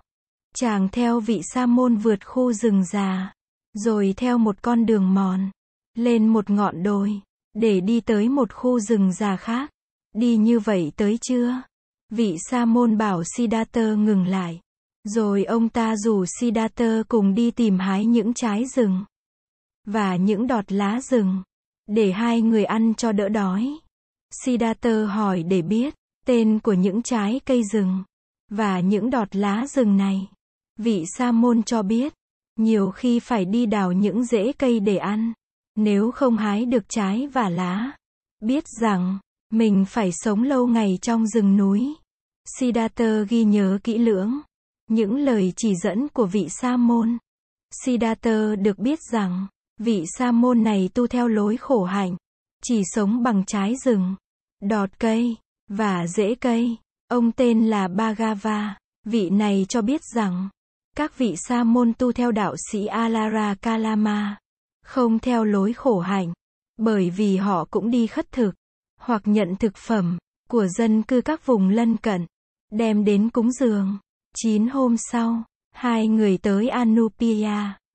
Chàng 0.55 0.89
theo 0.91 1.19
vị 1.19 1.41
sa 1.43 1.65
môn 1.65 1.95
vượt 1.95 2.25
khu 2.25 2.53
rừng 2.53 2.85
già, 2.85 3.33
rồi 3.73 4.13
theo 4.17 4.37
một 4.37 4.61
con 4.61 4.85
đường 4.85 5.13
mòn, 5.13 5.51
lên 5.95 6.27
một 6.27 6.49
ngọn 6.49 6.83
đồi, 6.83 7.21
để 7.53 7.81
đi 7.81 8.01
tới 8.01 8.29
một 8.29 8.53
khu 8.53 8.79
rừng 8.79 9.13
già 9.13 9.35
khác. 9.35 9.72
Đi 10.13 10.37
như 10.37 10.59
vậy 10.59 10.91
tới 10.95 11.17
chưa? 11.21 11.61
Vị 12.09 12.37
sa 12.49 12.65
môn 12.65 12.97
bảo 12.97 13.23
Siddhartha 13.23 13.93
ngừng 13.93 14.27
lại. 14.27 14.59
Rồi 15.03 15.43
ông 15.43 15.69
ta 15.69 15.95
rủ 15.95 16.25
Siddhartha 16.39 17.03
cùng 17.07 17.33
đi 17.33 17.51
tìm 17.51 17.79
hái 17.79 18.05
những 18.05 18.33
trái 18.33 18.65
rừng 18.65 19.03
và 19.87 20.15
những 20.15 20.47
đọt 20.47 20.71
lá 20.71 21.01
rừng 21.01 21.43
để 21.87 22.11
hai 22.11 22.41
người 22.41 22.65
ăn 22.65 22.93
cho 22.93 23.11
đỡ 23.11 23.29
đói. 23.29 23.77
Siddhartha 24.43 25.05
hỏi 25.05 25.43
để 25.43 25.61
biết 25.61 25.95
tên 26.25 26.59
của 26.59 26.73
những 26.73 27.01
trái 27.01 27.39
cây 27.45 27.63
rừng 27.71 28.03
và 28.49 28.79
những 28.79 29.09
đọt 29.09 29.35
lá 29.35 29.67
rừng 29.67 29.97
này. 29.97 30.27
Vị 30.79 31.03
sa 31.17 31.31
môn 31.31 31.63
cho 31.63 31.81
biết, 31.81 32.13
nhiều 32.55 32.91
khi 32.91 33.19
phải 33.19 33.45
đi 33.45 33.65
đào 33.65 33.91
những 33.91 34.23
rễ 34.23 34.51
cây 34.51 34.79
để 34.79 34.97
ăn, 34.97 35.33
nếu 35.75 36.11
không 36.11 36.37
hái 36.37 36.65
được 36.65 36.83
trái 36.89 37.27
và 37.27 37.49
lá. 37.49 37.91
Biết 38.39 38.63
rằng, 38.81 39.19
mình 39.53 39.85
phải 39.87 40.11
sống 40.11 40.43
lâu 40.43 40.67
ngày 40.67 40.99
trong 41.01 41.27
rừng 41.27 41.57
núi. 41.57 41.93
Siddhartha 42.59 43.23
ghi 43.29 43.43
nhớ 43.43 43.79
kỹ 43.83 43.97
lưỡng 43.97 44.39
những 44.89 45.15
lời 45.15 45.53
chỉ 45.55 45.75
dẫn 45.75 46.07
của 46.07 46.25
vị 46.25 46.47
sa 46.49 46.77
môn. 46.77 47.17
Siddhartha 47.83 48.55
được 48.55 48.79
biết 48.79 48.99
rằng, 49.11 49.47
vị 49.79 50.05
sa 50.17 50.31
môn 50.31 50.63
này 50.63 50.89
tu 50.93 51.07
theo 51.07 51.27
lối 51.27 51.57
khổ 51.57 51.83
hạnh, 51.83 52.15
chỉ 52.63 52.81
sống 52.85 53.23
bằng 53.23 53.43
trái 53.47 53.75
rừng, 53.85 54.15
đọt 54.61 54.89
cây, 54.99 55.35
và 55.69 56.07
rễ 56.07 56.35
cây. 56.35 56.77
Ông 57.07 57.31
tên 57.31 57.69
là 57.69 57.87
Bhagava. 57.87 58.77
Vị 59.05 59.29
này 59.29 59.65
cho 59.69 59.81
biết 59.81 60.01
rằng, 60.15 60.49
các 60.95 61.17
vị 61.17 61.35
sa 61.37 61.63
môn 61.63 61.93
tu 61.93 62.11
theo 62.11 62.31
đạo 62.31 62.55
sĩ 62.71 62.85
Alara 62.85 63.55
Kalama, 63.55 64.37
không 64.85 65.19
theo 65.19 65.43
lối 65.43 65.73
khổ 65.73 65.99
hạnh, 65.99 66.33
bởi 66.77 67.09
vì 67.09 67.37
họ 67.37 67.65
cũng 67.71 67.91
đi 67.91 68.07
khất 68.07 68.31
thực, 68.31 68.55
hoặc 69.03 69.21
nhận 69.25 69.55
thực 69.55 69.77
phẩm, 69.77 70.17
của 70.49 70.67
dân 70.67 71.03
cư 71.03 71.21
các 71.21 71.45
vùng 71.45 71.69
lân 71.69 71.97
cận, 71.97 72.25
đem 72.71 73.05
đến 73.05 73.29
cúng 73.29 73.51
dường. 73.51 73.97
Chín 74.35 74.67
hôm 74.67 74.95
sau, 74.97 75.43
hai 75.71 76.07
người 76.07 76.37
tới 76.37 76.69
Anupia, 76.69 77.51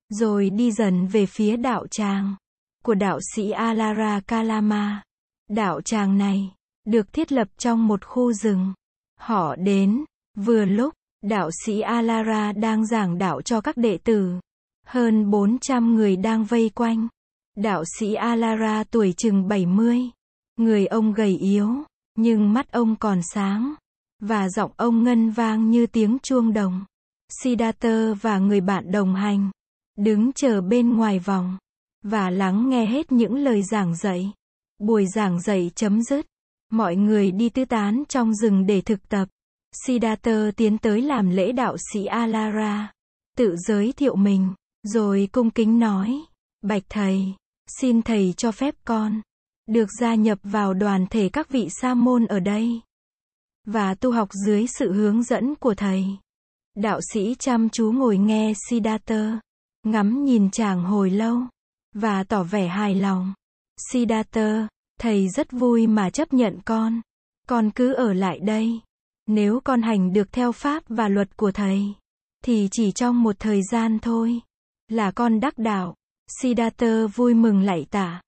rồi 0.08 0.50
đi 0.50 0.72
dần 0.72 1.06
về 1.06 1.26
phía 1.26 1.56
đạo 1.56 1.86
tràng 1.86 2.36
của 2.84 2.94
đạo 2.94 3.18
sĩ 3.34 3.50
Alara 3.50 4.20
Kalama. 4.20 5.02
Đạo 5.48 5.80
tràng 5.80 6.18
này 6.18 6.54
được 6.86 7.12
thiết 7.12 7.32
lập 7.32 7.48
trong 7.58 7.86
một 7.86 8.04
khu 8.04 8.32
rừng. 8.32 8.72
Họ 9.20 9.56
đến, 9.56 10.04
vừa 10.36 10.64
lúc, 10.64 10.94
đạo 11.22 11.50
sĩ 11.64 11.80
Alara 11.80 12.52
đang 12.52 12.86
giảng 12.86 13.18
đạo 13.18 13.42
cho 13.42 13.60
các 13.60 13.76
đệ 13.76 13.98
tử. 13.98 14.40
Hơn 14.86 15.30
400 15.30 15.94
người 15.94 16.16
đang 16.16 16.44
vây 16.44 16.70
quanh. 16.74 17.08
Đạo 17.56 17.84
sĩ 17.98 18.14
Alara 18.14 18.84
tuổi 18.84 19.14
chừng 19.16 19.48
70. 19.48 20.10
Người 20.58 20.86
ông 20.86 21.12
gầy 21.12 21.36
yếu, 21.36 21.68
nhưng 22.14 22.52
mắt 22.52 22.72
ông 22.72 22.96
còn 22.96 23.20
sáng. 23.34 23.74
Và 24.22 24.48
giọng 24.48 24.70
ông 24.76 25.04
ngân 25.04 25.30
vang 25.30 25.70
như 25.70 25.86
tiếng 25.86 26.18
chuông 26.22 26.52
đồng. 26.52 26.84
Siddhartha 27.42 28.14
và 28.20 28.38
người 28.38 28.60
bạn 28.60 28.90
đồng 28.92 29.14
hành. 29.14 29.50
Đứng 29.96 30.32
chờ 30.32 30.60
bên 30.60 30.96
ngoài 30.96 31.18
vòng. 31.18 31.58
Và 32.04 32.30
lắng 32.30 32.68
nghe 32.68 32.86
hết 32.86 33.12
những 33.12 33.34
lời 33.34 33.62
giảng 33.62 33.96
dạy. 33.96 34.32
Buổi 34.78 35.06
giảng 35.06 35.40
dạy 35.40 35.70
chấm 35.74 36.02
dứt. 36.02 36.26
Mọi 36.72 36.96
người 36.96 37.30
đi 37.30 37.48
tư 37.48 37.64
tán 37.64 38.02
trong 38.08 38.34
rừng 38.34 38.66
để 38.66 38.80
thực 38.80 39.08
tập. 39.08 39.28
Siddhartha 39.86 40.50
tiến 40.56 40.78
tới 40.78 41.02
làm 41.02 41.30
lễ 41.30 41.52
đạo 41.52 41.76
sĩ 41.92 42.04
Alara. 42.04 42.92
Tự 43.36 43.56
giới 43.56 43.92
thiệu 43.92 44.16
mình. 44.16 44.54
Rồi 44.82 45.28
cung 45.32 45.50
kính 45.50 45.78
nói. 45.78 46.20
Bạch 46.62 46.82
thầy. 46.88 47.34
Xin 47.80 48.02
thầy 48.02 48.34
cho 48.36 48.52
phép 48.52 48.74
con. 48.84 49.20
Được 49.68 49.88
gia 50.00 50.14
nhập 50.14 50.38
vào 50.42 50.74
đoàn 50.74 51.06
thể 51.10 51.28
các 51.28 51.50
vị 51.50 51.68
sa 51.70 51.94
môn 51.94 52.26
ở 52.26 52.40
đây 52.40 52.80
và 53.68 53.94
tu 53.94 54.12
học 54.12 54.28
dưới 54.46 54.66
sự 54.66 54.92
hướng 54.92 55.22
dẫn 55.22 55.54
của 55.54 55.74
thầy. 55.74 56.04
Đạo 56.74 57.00
sĩ 57.12 57.36
chăm 57.38 57.68
chú 57.68 57.92
ngồi 57.92 58.18
nghe 58.18 58.52
Siddhartha, 58.68 59.40
ngắm 59.82 60.24
nhìn 60.24 60.50
chàng 60.50 60.84
hồi 60.84 61.10
lâu, 61.10 61.40
và 61.94 62.24
tỏ 62.24 62.42
vẻ 62.42 62.68
hài 62.68 62.94
lòng. 62.94 63.34
Siddhartha, 63.92 64.68
Thầy 65.00 65.28
rất 65.28 65.52
vui 65.52 65.86
mà 65.86 66.10
chấp 66.10 66.32
nhận 66.32 66.58
con. 66.64 67.00
Con 67.48 67.70
cứ 67.70 67.92
ở 67.92 68.12
lại 68.12 68.38
đây. 68.38 68.80
Nếu 69.26 69.60
con 69.64 69.82
hành 69.82 70.12
được 70.12 70.32
theo 70.32 70.52
pháp 70.52 70.82
và 70.88 71.08
luật 71.08 71.36
của 71.36 71.52
thầy, 71.52 71.94
thì 72.44 72.68
chỉ 72.70 72.92
trong 72.92 73.22
một 73.22 73.36
thời 73.38 73.60
gian 73.62 73.98
thôi, 73.98 74.40
là 74.88 75.10
con 75.10 75.40
đắc 75.40 75.58
đạo. 75.58 75.94
Siddhartha 76.42 77.06
vui 77.14 77.34
mừng 77.34 77.60
lạy 77.60 77.86
tạ. 77.90 78.22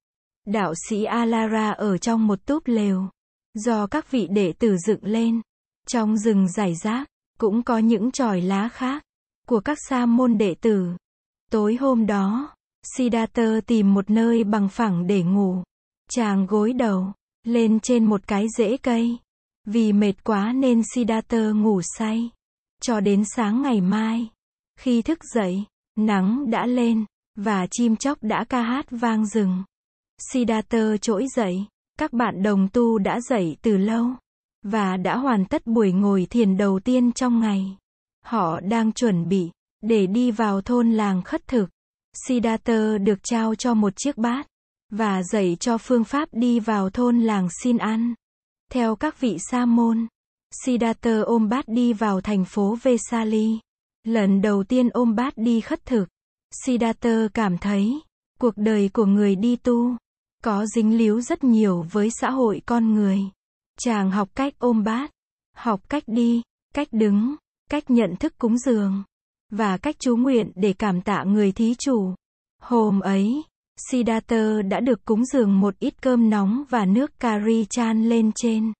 Đạo 0.47 0.75
sĩ 0.89 1.05
Alara 1.05 1.71
ở 1.71 1.99
trong 1.99 2.27
một 2.27 2.47
túp 2.47 2.63
lều, 2.67 3.09
do 3.55 3.87
các 3.87 4.11
vị 4.11 4.29
đệ 4.31 4.53
tử 4.53 4.77
dựng 4.87 5.05
lên. 5.05 5.41
Trong 5.87 6.17
rừng 6.17 6.49
giải 6.49 6.75
rác, 6.75 7.09
cũng 7.39 7.63
có 7.63 7.79
những 7.79 8.11
tròi 8.11 8.41
lá 8.41 8.69
khác, 8.69 9.05
của 9.47 9.61
các 9.61 9.79
sa 9.89 10.07
môn 10.07 10.39
đệ 10.39 10.55
tử. 10.55 10.97
Tối 11.51 11.77
hôm 11.81 12.07
đó, 12.07 12.55
Siddhartha 12.97 13.61
tìm 13.67 13.95
một 13.95 14.11
nơi 14.11 14.45
bằng 14.45 14.69
phẳng 14.69 15.07
để 15.07 15.23
ngủ. 15.23 15.63
Chàng 16.11 16.47
gối 16.47 16.73
đầu, 16.73 17.13
lên 17.45 17.81
trên 17.81 18.05
một 18.05 18.27
cái 18.27 18.47
rễ 18.59 18.77
cây. 18.77 19.19
Vì 19.67 19.93
mệt 19.93 20.25
quá 20.25 20.53
nên 20.53 20.83
Siddhartha 20.95 21.51
ngủ 21.51 21.81
say. 21.83 22.31
Cho 22.83 23.01
đến 23.01 23.25
sáng 23.37 23.63
ngày 23.63 23.81
mai. 23.81 24.29
Khi 24.79 25.03
thức 25.03 25.19
dậy, 25.35 25.65
nắng 25.99 26.51
đã 26.51 26.67
lên, 26.67 27.05
và 27.37 27.67
chim 27.71 27.97
chóc 27.97 28.19
đã 28.23 28.45
ca 28.45 28.63
hát 28.63 28.87
vang 28.91 29.27
rừng. 29.27 29.63
Siddhartha 30.21 30.97
trỗi 31.01 31.27
dậy, 31.37 31.67
các 31.99 32.13
bạn 32.13 32.43
đồng 32.43 32.69
tu 32.69 32.99
đã 32.99 33.21
dậy 33.21 33.57
từ 33.63 33.77
lâu, 33.77 34.07
và 34.63 34.97
đã 34.97 35.17
hoàn 35.17 35.45
tất 35.45 35.67
buổi 35.67 35.93
ngồi 35.93 36.27
thiền 36.31 36.57
đầu 36.57 36.81
tiên 36.81 37.13
trong 37.13 37.41
ngày. 37.41 37.77
Họ 38.25 38.61
đang 38.61 38.93
chuẩn 38.93 39.29
bị, 39.29 39.51
để 39.81 40.07
đi 40.07 40.31
vào 40.31 40.61
thôn 40.61 40.91
làng 40.91 41.23
khất 41.23 41.47
thực. 41.47 41.71
Siddhartha 42.27 42.99
được 42.99 43.19
trao 43.23 43.55
cho 43.55 43.75
một 43.75 43.93
chiếc 43.97 44.17
bát, 44.17 44.47
và 44.91 45.23
dạy 45.23 45.57
cho 45.61 45.79
phương 45.79 46.05
pháp 46.05 46.29
đi 46.33 46.61
vào 46.61 46.91
thôn 46.91 47.21
làng 47.21 47.49
xin 47.63 47.79
ăn. 47.79 48.15
Theo 48.73 48.97
các 48.97 49.21
vị 49.21 49.37
sa 49.51 49.65
môn, 49.65 50.07
Siddhartha 50.65 51.21
ôm 51.21 51.49
bát 51.49 51.65
đi 51.69 51.93
vào 51.93 52.21
thành 52.21 52.45
phố 52.45 52.77
Vesali. 52.83 53.59
Lần 54.05 54.43
đầu 54.43 54.65
tiên 54.65 54.89
ôm 54.93 55.15
bát 55.15 55.33
đi 55.37 55.61
khất 55.61 55.87
thực, 55.87 56.09
Siddhartha 56.65 57.29
cảm 57.35 57.59
thấy, 57.59 58.01
cuộc 58.41 58.55
đời 58.57 58.91
của 58.93 59.05
người 59.05 59.37
đi 59.37 59.57
tu, 59.57 59.97
có 60.45 60.67
dính 60.67 60.99
líu 60.99 61.21
rất 61.21 61.45
nhiều 61.45 61.87
với 61.91 62.09
xã 62.11 62.31
hội 62.31 62.63
con 62.67 62.95
người. 62.95 63.21
Chàng 63.79 64.11
học 64.11 64.29
cách 64.35 64.55
ôm 64.59 64.85
bát, 64.85 65.11
học 65.57 65.81
cách 65.89 66.03
đi, 66.07 66.43
cách 66.75 66.89
đứng, 66.91 67.35
cách 67.71 67.91
nhận 67.91 68.17
thức 68.17 68.39
cúng 68.39 68.59
dường, 68.59 69.03
và 69.51 69.77
cách 69.77 69.97
chú 69.99 70.17
nguyện 70.17 70.53
để 70.55 70.73
cảm 70.73 71.03
tạ 71.03 71.25
người 71.27 71.53
thí 71.53 71.75
chủ. 71.79 72.15
Hôm 72.63 73.01
ấy, 73.01 73.43
Siddhartha 73.91 74.63
đã 74.71 74.81
được 74.81 75.05
cúng 75.05 75.25
dường 75.25 75.61
một 75.61 75.79
ít 75.79 76.03
cơm 76.03 76.31
nóng 76.31 76.65
và 76.71 76.85
nước 76.85 77.21
kari 77.21 77.67
chan 77.71 78.09
lên 78.09 78.31
trên. 78.35 78.73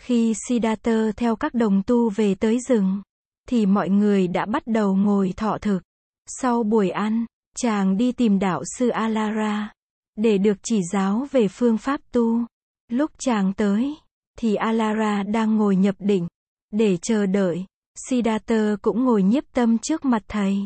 Khi 0.00 0.34
Siddhartha 0.48 1.12
theo 1.16 1.36
các 1.36 1.54
đồng 1.54 1.82
tu 1.82 2.10
về 2.10 2.34
tới 2.34 2.58
rừng, 2.68 3.02
thì 3.48 3.66
mọi 3.66 3.88
người 3.88 4.28
đã 4.28 4.46
bắt 4.46 4.62
đầu 4.66 4.96
ngồi 4.96 5.32
thọ 5.36 5.58
thực. 5.58 5.80
Sau 6.26 6.62
buổi 6.62 6.90
ăn, 6.90 7.26
chàng 7.56 7.96
đi 7.96 8.12
tìm 8.12 8.38
đạo 8.38 8.62
sư 8.78 8.88
Alara, 8.88 9.72
để 10.18 10.38
được 10.38 10.58
chỉ 10.62 10.80
giáo 10.92 11.26
về 11.30 11.48
phương 11.48 11.78
pháp 11.78 12.00
tu. 12.12 12.44
Lúc 12.88 13.10
chàng 13.18 13.52
tới, 13.52 13.96
thì 14.38 14.54
Alara 14.54 15.22
đang 15.22 15.56
ngồi 15.56 15.76
nhập 15.76 15.94
định, 15.98 16.28
để 16.70 16.96
chờ 16.96 17.26
đợi. 17.26 17.64
Siddhartha 18.08 18.76
cũng 18.82 19.04
ngồi 19.04 19.22
nhiếp 19.22 19.44
tâm 19.52 19.78
trước 19.78 20.04
mặt 20.04 20.22
thầy. 20.28 20.56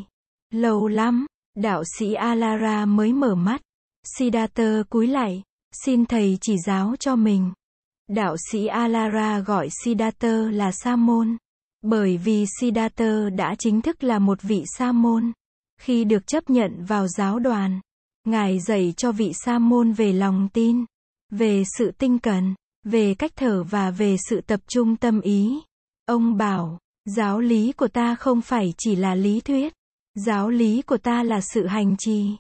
Lâu 0.51 0.89
lắm, 0.89 1.27
đạo 1.57 1.83
sĩ 1.99 2.15
Alara 2.15 2.85
mới 2.85 3.13
mở 3.13 3.35
mắt. 3.35 3.63
Siddhartha 4.19 4.83
cúi 4.91 5.07
lại, 5.07 5.43
xin 5.85 6.07
thầy 6.07 6.39
chỉ 6.41 6.57
giáo 6.67 6.95
cho 7.01 7.17
mình. 7.17 7.53
Đạo 8.09 8.37
sĩ 8.51 8.67
Alara 8.67 9.39
gọi 9.39 9.69
Siddhartha 9.85 10.51
là 10.51 10.73
Sa 10.73 10.97
môn, 10.97 11.37
bởi 11.83 12.17
vì 12.17 12.45
Siddhartha 12.61 13.31
đã 13.37 13.55
chính 13.59 13.83
thức 13.83 14.05
là 14.05 14.19
một 14.19 14.43
vị 14.43 14.65
Sa 14.79 14.93
môn. 14.93 15.33
Khi 15.81 16.05
được 16.05 16.27
chấp 16.27 16.51
nhận 16.51 16.85
vào 16.85 17.09
giáo 17.09 17.39
đoàn, 17.39 17.81
Ngài 18.25 18.61
dạy 18.61 18.95
cho 18.97 19.13
vị 19.13 19.33
Sa 19.35 19.59
môn 19.59 19.93
về 19.93 20.13
lòng 20.13 20.49
tin, 20.53 20.85
về 21.31 21.63
sự 21.79 21.91
tinh 21.99 22.19
cần, 22.19 22.55
về 22.85 23.15
cách 23.15 23.33
thở 23.37 23.63
và 23.63 23.91
về 23.91 24.17
sự 24.29 24.41
tập 24.41 24.61
trung 24.67 24.97
tâm 24.97 25.21
ý. 25.21 25.61
Ông 26.07 26.37
bảo, 26.37 26.79
giáo 27.05 27.41
lý 27.41 27.73
của 27.73 27.89
ta 27.89 28.15
không 28.15 28.41
phải 28.41 28.75
chỉ 28.79 28.97
là 28.97 29.15
lý 29.15 29.41
thuyết, 29.41 29.73
giáo 30.15 30.51
lý 30.51 30.83
của 30.83 30.97
ta 30.97 31.23
là 31.23 31.41
sự 31.41 31.67
hành 31.67 31.97
trì. 31.99 32.37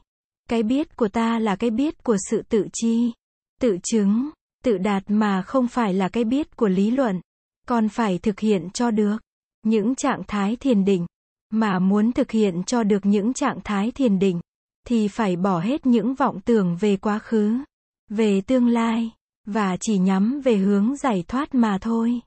Cái 0.48 0.62
biết 0.62 0.96
của 0.96 1.08
ta 1.08 1.38
là 1.38 1.56
cái 1.56 1.70
biết 1.70 2.04
của 2.04 2.16
sự 2.30 2.42
tự 2.48 2.66
chi, 2.72 3.12
tự 3.60 3.78
chứng, 3.82 4.30
tự 4.64 4.78
đạt 4.78 5.02
mà 5.06 5.42
không 5.42 5.68
phải 5.68 5.94
là 5.94 6.08
cái 6.08 6.24
biết 6.24 6.56
của 6.56 6.68
lý 6.68 6.90
luận. 6.90 7.20
Còn 7.68 7.88
phải 7.88 8.18
thực 8.18 8.40
hiện 8.40 8.70
cho 8.70 8.90
được 8.90 9.16
những 9.62 9.94
trạng 9.94 10.22
thái 10.28 10.56
thiền 10.56 10.84
định, 10.84 11.06
mà 11.50 11.78
muốn 11.78 12.12
thực 12.12 12.30
hiện 12.30 12.62
cho 12.66 12.82
được 12.82 13.06
những 13.06 13.32
trạng 13.32 13.58
thái 13.64 13.90
thiền 13.90 14.18
định, 14.18 14.40
thì 14.86 15.08
phải 15.08 15.36
bỏ 15.36 15.60
hết 15.60 15.86
những 15.86 16.14
vọng 16.14 16.40
tưởng 16.40 16.76
về 16.80 16.96
quá 16.96 17.18
khứ, 17.18 17.58
về 18.08 18.40
tương 18.40 18.68
lai, 18.68 19.10
và 19.46 19.76
chỉ 19.80 19.98
nhắm 19.98 20.40
về 20.44 20.56
hướng 20.56 20.96
giải 20.96 21.24
thoát 21.28 21.54
mà 21.54 21.78
thôi. 21.80 22.20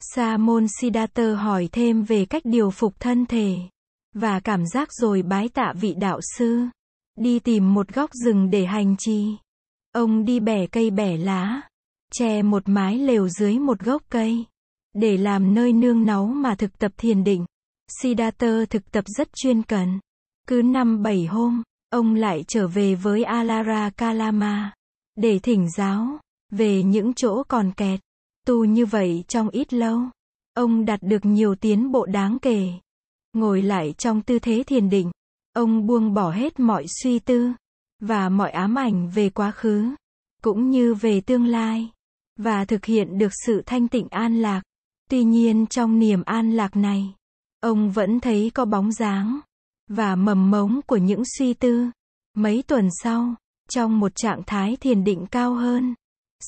Sa 0.00 0.36
môn 0.36 0.66
Siddhartha 0.80 1.34
hỏi 1.34 1.68
thêm 1.72 2.02
về 2.02 2.24
cách 2.24 2.42
điều 2.44 2.70
phục 2.70 3.00
thân 3.00 3.26
thể, 3.26 3.56
và 4.14 4.40
cảm 4.40 4.66
giác 4.66 4.88
rồi 4.92 5.22
bái 5.22 5.48
tạ 5.48 5.72
vị 5.80 5.94
đạo 5.94 6.20
sư. 6.36 6.64
Đi 7.18 7.38
tìm 7.38 7.74
một 7.74 7.88
góc 7.88 8.10
rừng 8.12 8.50
để 8.50 8.66
hành 8.66 8.96
trì. 8.98 9.36
Ông 9.92 10.24
đi 10.24 10.40
bẻ 10.40 10.66
cây 10.66 10.90
bẻ 10.90 11.16
lá, 11.16 11.60
che 12.12 12.42
một 12.42 12.62
mái 12.66 12.98
lều 12.98 13.28
dưới 13.28 13.58
một 13.58 13.80
gốc 13.80 14.02
cây, 14.08 14.44
để 14.94 15.16
làm 15.16 15.54
nơi 15.54 15.72
nương 15.72 16.04
náu 16.04 16.26
mà 16.26 16.54
thực 16.54 16.78
tập 16.78 16.92
thiền 16.96 17.24
định. 17.24 17.46
Siddhartha 18.02 18.64
thực 18.70 18.90
tập 18.90 19.04
rất 19.06 19.28
chuyên 19.36 19.62
cần. 19.62 20.00
Cứ 20.48 20.62
năm 20.62 21.02
bảy 21.02 21.26
hôm, 21.26 21.62
ông 21.90 22.14
lại 22.14 22.44
trở 22.48 22.68
về 22.68 22.94
với 22.94 23.24
Alara 23.24 23.90
Kalama, 23.90 24.74
để 25.16 25.38
thỉnh 25.38 25.70
giáo, 25.70 26.18
về 26.50 26.82
những 26.82 27.14
chỗ 27.14 27.42
còn 27.48 27.72
kẹt. 27.72 28.00
Tu 28.46 28.64
như 28.64 28.86
vậy 28.86 29.24
trong 29.28 29.48
ít 29.48 29.72
lâu, 29.72 30.00
ông 30.54 30.84
đạt 30.84 31.02
được 31.02 31.24
nhiều 31.24 31.54
tiến 31.54 31.92
bộ 31.92 32.06
đáng 32.06 32.38
kể. 32.42 32.68
Ngồi 33.32 33.62
lại 33.62 33.94
trong 33.98 34.22
tư 34.22 34.38
thế 34.38 34.62
thiền 34.66 34.90
định, 34.90 35.10
ông 35.52 35.86
buông 35.86 36.14
bỏ 36.14 36.30
hết 36.30 36.60
mọi 36.60 36.84
suy 37.02 37.18
tư, 37.18 37.52
và 38.00 38.28
mọi 38.28 38.50
ám 38.50 38.74
ảnh 38.74 39.10
về 39.14 39.30
quá 39.30 39.50
khứ, 39.50 39.94
cũng 40.42 40.70
như 40.70 40.94
về 40.94 41.20
tương 41.20 41.46
lai, 41.46 41.90
và 42.36 42.64
thực 42.64 42.84
hiện 42.84 43.18
được 43.18 43.32
sự 43.46 43.62
thanh 43.66 43.88
tịnh 43.88 44.08
an 44.10 44.42
lạc. 44.42 44.62
Tuy 45.10 45.24
nhiên 45.24 45.66
trong 45.66 45.98
niềm 45.98 46.22
an 46.22 46.52
lạc 46.52 46.76
này, 46.76 47.14
ông 47.60 47.90
vẫn 47.90 48.20
thấy 48.20 48.50
có 48.54 48.64
bóng 48.64 48.92
dáng 48.92 49.40
và 49.88 50.16
mầm 50.16 50.50
mống 50.50 50.80
của 50.86 50.96
những 50.96 51.22
suy 51.38 51.54
tư. 51.54 51.86
Mấy 52.34 52.62
tuần 52.66 52.88
sau, 53.02 53.34
trong 53.68 54.00
một 54.00 54.12
trạng 54.14 54.42
thái 54.46 54.76
thiền 54.76 55.04
định 55.04 55.26
cao 55.30 55.54
hơn, 55.54 55.94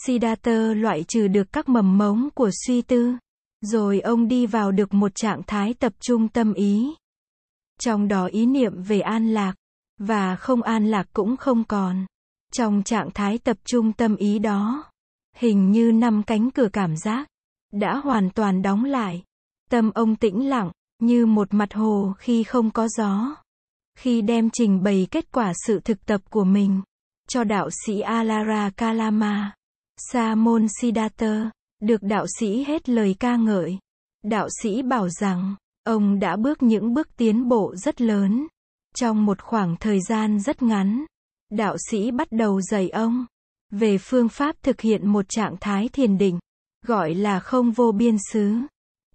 Siddhartha 0.05 0.75
loại 0.75 1.05
trừ 1.09 1.29
được 1.29 1.53
các 1.53 1.69
mầm 1.69 1.99
mống 1.99 2.29
của 2.35 2.51
suy 2.67 2.83
tư, 2.83 3.15
rồi 3.61 4.01
ông 4.01 4.29
đi 4.29 4.47
vào 4.47 4.73
được 4.73 4.95
một 4.95 5.15
trạng 5.15 5.43
thái 5.47 5.75
tập 5.75 5.93
trung 6.01 6.29
tâm 6.29 6.53
ý. 6.53 6.95
Trong 7.81 8.09
đó 8.09 8.27
ý 8.27 8.47
niệm 8.47 8.83
về 8.83 9.01
an 9.01 9.35
lạc 9.35 9.55
và 9.99 10.37
không 10.37 10.63
an 10.63 10.87
lạc 10.87 11.07
cũng 11.13 11.37
không 11.37 11.65
còn. 11.65 12.07
Trong 12.53 12.83
trạng 12.83 13.11
thái 13.15 13.39
tập 13.39 13.57
trung 13.65 13.93
tâm 13.93 14.17
ý 14.17 14.39
đó, 14.39 14.85
hình 15.37 15.71
như 15.71 15.93
năm 15.93 16.23
cánh 16.23 16.51
cửa 16.51 16.69
cảm 16.73 16.97
giác 16.97 17.29
đã 17.73 17.97
hoàn 17.97 18.31
toàn 18.31 18.63
đóng 18.63 18.85
lại. 18.85 19.23
Tâm 19.71 19.91
ông 19.95 20.17
tĩnh 20.17 20.49
lặng, 20.49 20.71
như 20.99 21.27
một 21.27 21.55
mặt 21.55 21.75
hồ 21.75 22.13
khi 22.19 22.45
không 22.45 22.71
có 22.71 22.89
gió. 22.89 23.37
Khi 23.99 24.23
đem 24.23 24.51
trình 24.51 24.83
bày 24.83 25.07
kết 25.11 25.33
quả 25.33 25.53
sự 25.67 25.81
thực 25.81 26.07
tập 26.07 26.21
của 26.31 26.45
mình 26.45 26.83
cho 27.29 27.45
đạo 27.45 27.69
sĩ 27.87 28.01
Alara 28.01 28.71
Kalama, 28.71 29.55
Sa 29.97 30.35
môn 30.35 30.67
Siddhartha, 30.81 31.51
được 31.81 32.03
đạo 32.03 32.27
sĩ 32.39 32.65
hết 32.65 32.89
lời 32.89 33.17
ca 33.21 33.37
ngợi. 33.37 33.79
Đạo 34.25 34.49
sĩ 34.63 34.83
bảo 34.83 35.09
rằng, 35.09 35.55
ông 35.85 36.19
đã 36.19 36.37
bước 36.37 36.63
những 36.63 36.95
bước 36.95 37.09
tiến 37.17 37.49
bộ 37.49 37.75
rất 37.77 38.01
lớn. 38.01 38.47
Trong 38.97 39.27
một 39.27 39.41
khoảng 39.41 39.77
thời 39.77 40.01
gian 40.01 40.41
rất 40.41 40.63
ngắn, 40.63 41.05
đạo 41.51 41.77
sĩ 41.91 42.11
bắt 42.11 42.29
đầu 42.31 42.61
dạy 42.61 42.89
ông 42.89 43.27
về 43.71 43.99
phương 43.99 44.29
pháp 44.29 44.57
thực 44.63 44.81
hiện 44.81 45.09
một 45.09 45.29
trạng 45.29 45.57
thái 45.61 45.89
thiền 45.89 46.19
định, 46.19 46.39
gọi 46.87 47.15
là 47.15 47.41
không 47.41 47.71
vô 47.71 47.93
biên 47.93 48.17
xứ. 48.33 48.57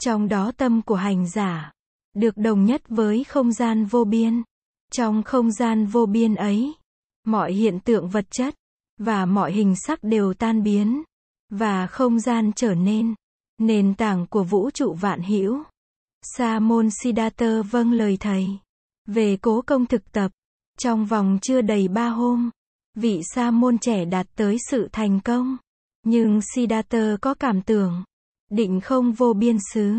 Trong 0.05 0.27
đó 0.27 0.51
tâm 0.57 0.81
của 0.81 0.95
hành 0.95 1.29
giả 1.29 1.71
được 2.15 2.37
đồng 2.37 2.65
nhất 2.65 2.81
với 2.87 3.23
không 3.23 3.51
gian 3.51 3.85
vô 3.85 4.03
biên. 4.03 4.43
Trong 4.91 5.23
không 5.23 5.51
gian 5.51 5.85
vô 5.85 6.05
biên 6.05 6.35
ấy, 6.35 6.73
mọi 7.23 7.53
hiện 7.53 7.79
tượng 7.79 8.09
vật 8.09 8.25
chất 8.31 8.55
và 8.99 9.25
mọi 9.25 9.51
hình 9.51 9.75
sắc 9.75 10.03
đều 10.03 10.33
tan 10.33 10.63
biến 10.63 11.03
và 11.49 11.87
không 11.87 12.19
gian 12.19 12.51
trở 12.55 12.73
nên 12.73 13.15
nền 13.57 13.95
tảng 13.95 14.27
của 14.27 14.43
vũ 14.43 14.69
trụ 14.71 14.93
vạn 14.93 15.21
hữu. 15.21 15.63
Sa 16.21 16.59
môn 16.59 16.89
Siddhartha 17.03 17.61
vâng 17.71 17.91
lời 17.91 18.17
thầy 18.19 18.47
về 19.05 19.37
cố 19.41 19.61
công 19.61 19.85
thực 19.85 20.11
tập 20.11 20.31
trong 20.79 21.05
vòng 21.05 21.39
chưa 21.41 21.61
đầy 21.61 21.87
ba 21.87 22.09
hôm 22.09 22.49
Vị 22.95 23.21
sa 23.23 23.51
môn 23.51 23.77
trẻ 23.77 24.05
đạt 24.05 24.27
tới 24.35 24.57
sự 24.69 24.89
thành 24.91 25.19
công. 25.19 25.57
Nhưng 26.05 26.39
Siddhartha 26.41 27.17
có 27.21 27.33
cảm 27.33 27.61
tưởng, 27.61 28.03
định 28.53 28.81
không 28.81 29.11
vô 29.11 29.33
biên 29.33 29.57
xứ, 29.73 29.95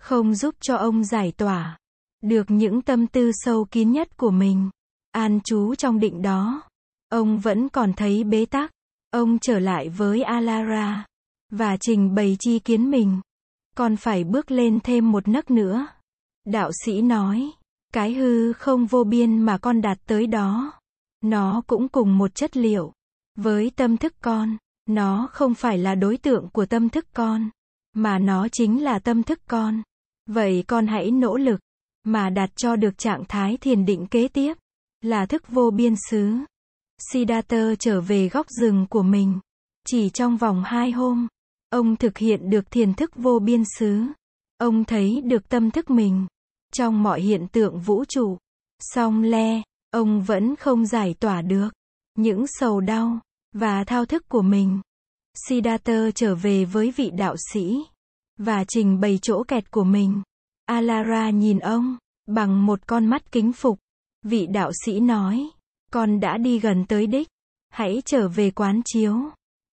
không 0.00 0.34
giúp 0.34 0.54
cho 0.60 0.76
ông 0.76 1.04
giải 1.04 1.32
tỏa 1.32 1.78
được 2.22 2.50
những 2.50 2.82
tâm 2.82 3.06
tư 3.06 3.30
sâu 3.34 3.64
kín 3.64 3.92
nhất 3.92 4.16
của 4.16 4.30
mình. 4.30 4.70
An 5.12 5.40
trú 5.44 5.74
trong 5.74 6.00
định 6.00 6.22
đó, 6.22 6.62
ông 7.08 7.38
vẫn 7.38 7.68
còn 7.68 7.92
thấy 7.92 8.24
bế 8.24 8.46
tắc. 8.46 8.70
Ông 9.10 9.38
trở 9.38 9.58
lại 9.58 9.88
với 9.88 10.22
Alara 10.22 11.06
và 11.52 11.76
trình 11.80 12.14
bày 12.14 12.36
chi 12.40 12.58
kiến 12.58 12.90
mình. 12.90 13.20
Còn 13.76 13.96
phải 13.96 14.24
bước 14.24 14.50
lên 14.50 14.80
thêm 14.80 15.12
một 15.12 15.28
nấc 15.28 15.50
nữa. 15.50 15.86
Đạo 16.46 16.70
sĩ 16.84 17.02
nói, 17.02 17.50
cái 17.92 18.14
hư 18.14 18.52
không 18.52 18.86
vô 18.86 19.04
biên 19.04 19.42
mà 19.42 19.58
con 19.58 19.80
đạt 19.80 19.98
tới 20.06 20.26
đó, 20.26 20.72
nó 21.20 21.62
cũng 21.66 21.88
cùng 21.88 22.18
một 22.18 22.34
chất 22.34 22.56
liệu 22.56 22.92
với 23.36 23.70
tâm 23.76 23.96
thức 23.96 24.14
con, 24.20 24.56
nó 24.86 25.28
không 25.32 25.54
phải 25.54 25.78
là 25.78 25.94
đối 25.94 26.16
tượng 26.16 26.48
của 26.52 26.66
tâm 26.66 26.88
thức 26.88 27.06
con, 27.14 27.50
mà 27.92 28.18
nó 28.18 28.48
chính 28.52 28.82
là 28.82 28.98
tâm 28.98 29.22
thức 29.22 29.40
con. 29.48 29.82
Vậy 30.26 30.64
con 30.66 30.86
hãy 30.86 31.10
nỗ 31.10 31.36
lực 31.36 31.60
mà 32.04 32.30
đạt 32.30 32.50
cho 32.56 32.76
được 32.76 32.98
trạng 32.98 33.24
thái 33.28 33.56
thiền 33.56 33.84
định 33.84 34.06
kế 34.06 34.28
tiếp 34.28 34.54
là 35.00 35.26
thức 35.26 35.48
vô 35.48 35.70
biên 35.70 35.94
xứ. 36.10 36.36
Siddhartha 37.12 37.74
trở 37.78 38.00
về 38.00 38.28
góc 38.28 38.46
rừng 38.48 38.86
của 38.90 39.02
mình. 39.02 39.38
Chỉ 39.86 40.10
trong 40.10 40.36
vòng 40.36 40.62
hai 40.64 40.90
hôm, 40.90 41.28
ông 41.70 41.96
thực 41.96 42.18
hiện 42.18 42.50
được 42.50 42.70
thiền 42.70 42.94
thức 42.94 43.10
vô 43.16 43.38
biên 43.38 43.62
xứ. 43.78 44.02
Ông 44.58 44.84
thấy 44.84 45.20
được 45.24 45.48
tâm 45.48 45.70
thức 45.70 45.90
mình 45.90 46.26
trong 46.72 47.02
mọi 47.02 47.20
hiện 47.20 47.46
tượng 47.48 47.80
vũ 47.80 48.04
trụ. 48.04 48.38
Song 48.94 49.22
le, 49.22 49.62
ông 49.90 50.22
vẫn 50.22 50.56
không 50.56 50.86
giải 50.86 51.14
tỏa 51.20 51.42
được 51.42 51.68
những 52.14 52.44
sầu 52.46 52.80
đau 52.80 53.20
và 53.52 53.84
thao 53.84 54.06
thức 54.06 54.28
của 54.28 54.42
mình. 54.42 54.80
Siddhartha 55.46 56.10
trở 56.14 56.34
về 56.34 56.64
với 56.64 56.92
vị 56.96 57.10
đạo 57.10 57.36
sĩ 57.52 57.84
và 58.38 58.64
trình 58.68 59.00
bày 59.00 59.18
chỗ 59.22 59.44
kẹt 59.48 59.70
của 59.70 59.84
mình. 59.84 60.22
Alara 60.66 61.30
nhìn 61.30 61.58
ông 61.58 61.96
bằng 62.26 62.66
một 62.66 62.86
con 62.86 63.06
mắt 63.06 63.32
kính 63.32 63.52
phục. 63.52 63.78
Vị 64.22 64.46
đạo 64.46 64.70
sĩ 64.84 65.00
nói, 65.00 65.50
con 65.92 66.20
đã 66.20 66.38
đi 66.38 66.58
gần 66.58 66.84
tới 66.88 67.06
đích, 67.06 67.28
hãy 67.68 68.02
trở 68.04 68.28
về 68.28 68.50
quán 68.50 68.80
chiếu, 68.84 69.16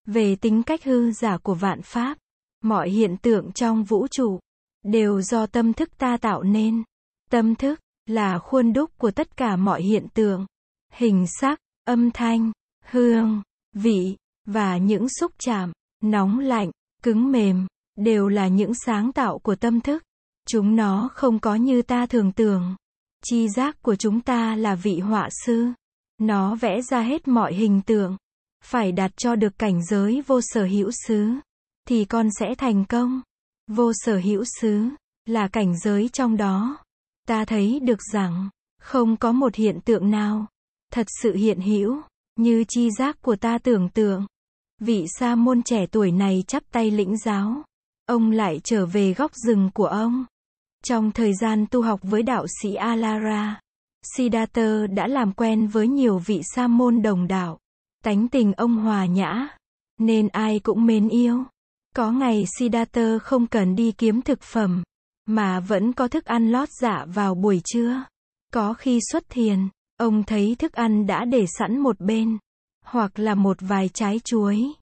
về 0.06 0.36
tính 0.36 0.62
cách 0.62 0.84
hư 0.84 1.12
giả 1.12 1.38
của 1.38 1.54
vạn 1.54 1.82
pháp. 1.82 2.18
Mọi 2.62 2.90
hiện 2.90 3.16
tượng 3.16 3.52
trong 3.52 3.84
vũ 3.84 4.06
trụ 4.08 4.38
đều 4.84 5.22
do 5.22 5.46
tâm 5.46 5.72
thức 5.72 5.98
ta 5.98 6.16
tạo 6.16 6.42
nên. 6.42 6.82
Tâm 7.30 7.54
thức 7.54 7.80
là 8.06 8.38
khuôn 8.38 8.72
đúc 8.72 8.90
của 8.98 9.10
tất 9.10 9.36
cả 9.36 9.56
mọi 9.56 9.82
hiện 9.82 10.06
tượng, 10.14 10.46
hình 10.92 11.26
sắc, 11.40 11.58
âm 11.84 12.10
thanh, 12.10 12.52
hương, 12.84 13.42
vị 13.72 14.16
và 14.46 14.76
những 14.76 15.08
xúc 15.08 15.32
chạm, 15.38 15.72
nóng 16.02 16.38
lạnh, 16.38 16.70
cứng 17.02 17.32
mềm 17.32 17.66
đều 17.96 18.28
là 18.28 18.48
những 18.48 18.74
sáng 18.74 19.12
tạo 19.12 19.38
của 19.38 19.54
tâm 19.54 19.80
thức. 19.80 20.02
Chúng 20.48 20.76
nó 20.76 21.08
không 21.14 21.38
có 21.38 21.54
như 21.54 21.82
ta 21.82 22.06
thường 22.06 22.32
tưởng. 22.32 22.76
Chi 23.24 23.48
giác 23.48 23.82
của 23.82 23.96
chúng 23.96 24.20
ta 24.20 24.56
là 24.56 24.74
vị 24.74 24.98
họa 24.98 25.28
sư. 25.44 25.66
Nó 26.18 26.54
vẽ 26.54 26.82
ra 26.82 27.02
hết 27.02 27.28
mọi 27.28 27.54
hình 27.54 27.82
tượng. 27.86 28.16
Phải 28.64 28.92
đạt 28.92 29.16
cho 29.16 29.36
được 29.36 29.58
cảnh 29.58 29.84
giới 29.84 30.22
vô 30.26 30.40
sở 30.42 30.64
hữu 30.64 30.90
xứ. 31.06 31.30
Thì 31.88 32.04
con 32.04 32.28
sẽ 32.40 32.54
thành 32.58 32.84
công. 32.84 33.20
Vô 33.70 33.92
sở 33.94 34.16
hữu 34.16 34.44
xứ 34.60 34.88
là 35.26 35.48
cảnh 35.48 35.78
giới 35.78 36.08
trong 36.08 36.36
đó. 36.36 36.78
Ta 37.28 37.44
thấy 37.44 37.80
được 37.80 37.98
rằng, 38.12 38.48
không 38.80 39.16
có 39.16 39.32
một 39.32 39.54
hiện 39.54 39.80
tượng 39.84 40.10
nào 40.10 40.46
thật 40.92 41.06
sự 41.22 41.34
hiện 41.34 41.60
hữu 41.60 42.02
như 42.36 42.64
chi 42.68 42.90
giác 42.98 43.22
của 43.22 43.36
ta 43.36 43.58
tưởng 43.58 43.88
tượng. 43.88 44.26
Vị 44.80 45.06
sa 45.18 45.34
môn 45.34 45.62
trẻ 45.62 45.86
tuổi 45.86 46.12
này 46.12 46.44
chắp 46.46 46.62
tay 46.72 46.90
lĩnh 46.90 47.16
giáo. 47.16 47.62
Ông 48.06 48.30
lại 48.30 48.60
trở 48.64 48.86
về 48.86 49.14
góc 49.14 49.30
rừng 49.34 49.70
của 49.74 49.86
ông. 49.86 50.24
Trong 50.84 51.10
thời 51.10 51.34
gian 51.34 51.66
tu 51.70 51.82
học 51.82 52.00
với 52.02 52.22
đạo 52.22 52.46
sĩ 52.62 52.74
Alara, 52.74 53.60
Siddhartha 54.02 54.86
đã 54.86 55.06
làm 55.06 55.32
quen 55.32 55.66
với 55.66 55.88
nhiều 55.88 56.18
vị 56.18 56.40
sa 56.54 56.66
môn 56.66 57.02
đồng 57.02 57.28
đạo. 57.28 57.58
Tánh 58.04 58.28
tình 58.28 58.52
ông 58.52 58.76
hòa 58.76 59.06
nhã, 59.06 59.48
nên 59.98 60.28
ai 60.28 60.58
cũng 60.58 60.86
mến 60.86 61.08
yêu. 61.08 61.44
Có 61.96 62.10
ngày 62.10 62.44
Siddhartha 62.58 63.18
không 63.18 63.46
cần 63.46 63.76
đi 63.76 63.92
kiếm 63.92 64.22
thực 64.22 64.42
phẩm, 64.42 64.82
mà 65.26 65.60
vẫn 65.60 65.92
có 65.92 66.08
thức 66.08 66.24
ăn 66.24 66.50
lót 66.52 66.68
dạ 66.80 67.04
vào 67.14 67.34
buổi 67.34 67.60
trưa. 67.64 68.04
Có 68.52 68.74
khi 68.74 69.00
xuất 69.12 69.28
thiền, 69.28 69.68
ông 69.96 70.22
thấy 70.22 70.56
thức 70.58 70.72
ăn 70.72 71.06
đã 71.06 71.24
để 71.24 71.46
sẵn 71.58 71.78
một 71.78 72.00
bên, 72.00 72.38
hoặc 72.86 73.18
là 73.18 73.34
một 73.34 73.56
vài 73.60 73.88
trái 73.88 74.20
chuối, 74.24 74.72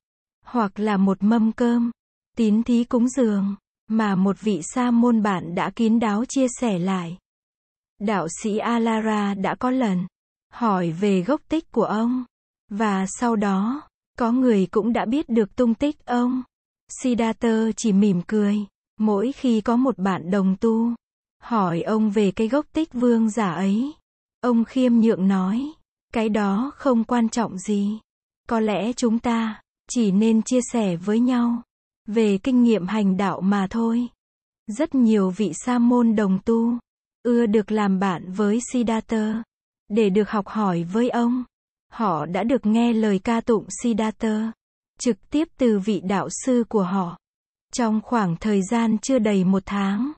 hoặc 0.47 0.79
là 0.79 0.97
một 0.97 1.19
mâm 1.21 1.53
cơm, 1.53 1.91
tín 2.37 2.63
thí 2.63 2.85
cúng 2.85 3.09
dường 3.09 3.55
mà 3.89 4.15
một 4.15 4.41
vị 4.41 4.61
sa 4.63 4.91
môn 4.91 5.23
bạn 5.23 5.55
đã 5.55 5.71
kín 5.71 6.01
đáo 6.01 6.25
chia 6.25 6.47
sẻ 6.61 6.79
lại. 6.79 7.19
Đạo 8.01 8.29
sĩ 8.43 8.59
Alara 8.59 9.35
đã 9.35 9.55
có 9.55 9.71
lần 9.71 10.07
hỏi 10.53 10.91
về 10.91 11.23
gốc 11.23 11.41
tích 11.49 11.73
của 11.73 11.85
ông, 11.85 12.25
và 12.71 13.07
sau 13.07 13.37
đó, 13.37 13.83
có 14.19 14.33
người 14.33 14.67
cũng 14.71 14.93
đã 14.93 15.05
biết 15.05 15.29
được 15.29 15.57
tung 15.57 15.75
tích 15.75 16.07
ông. 16.07 16.43
Siddhartha 17.03 17.73
chỉ 17.77 17.93
mỉm 17.93 18.23
cười, 18.27 18.59
mỗi 19.01 19.33
khi 19.33 19.61
có 19.61 19.77
một 19.77 19.99
bạn 19.99 20.31
đồng 20.31 20.57
tu, 20.61 20.95
hỏi 21.43 21.83
ông 21.83 22.11
về 22.11 22.31
cái 22.31 22.49
gốc 22.49 22.67
tích 22.73 22.93
vương 22.93 23.31
giả 23.31 23.53
ấy. 23.53 23.93
Ông 24.41 24.65
khiêm 24.65 24.95
nhượng 24.95 25.29
nói, 25.29 25.73
cái 26.15 26.29
đó 26.29 26.73
không 26.77 27.05
quan 27.05 27.29
trọng 27.29 27.59
gì. 27.59 27.99
Có 28.49 28.61
lẽ 28.61 28.93
chúng 28.93 29.19
ta 29.19 29.63
chỉ 29.91 30.11
nên 30.11 30.43
chia 30.43 30.61
sẻ 30.73 30.97
với 30.97 31.21
nhau 31.21 31.63
về 32.07 32.39
kinh 32.39 32.63
nghiệm 32.63 32.87
hành 32.87 33.17
đạo 33.17 33.41
mà 33.41 33.67
thôi. 33.71 34.09
Rất 34.67 34.95
nhiều 34.95 35.31
vị 35.31 35.53
sa 35.55 35.79
môn 35.79 36.17
đồng 36.17 36.39
tu, 36.45 36.79
ưa 37.23 37.47
được 37.47 37.73
làm 37.73 37.99
bạn 37.99 38.33
với 38.33 38.59
Siddhartha, 38.73 39.43
để 39.89 40.11
được 40.11 40.31
học 40.31 40.47
hỏi 40.49 40.85
với 40.85 41.11
ông. 41.11 41.45
Họ 41.93 42.27
đã 42.27 42.45
được 42.45 42.67
nghe 42.67 42.93
lời 42.93 43.19
ca 43.19 43.41
tụng 43.41 43.65
Siddhartha, 43.83 44.53
trực 44.99 45.17
tiếp 45.31 45.49
từ 45.59 45.79
vị 45.79 46.01
đạo 46.05 46.29
sư 46.45 46.65
của 46.69 46.83
họ. 46.83 47.19
Trong 47.73 48.01
khoảng 48.05 48.37
thời 48.37 48.63
gian 48.63 48.99
chưa 48.99 49.19
đầy 49.19 49.45
một 49.45 49.63
tháng, 49.67 50.13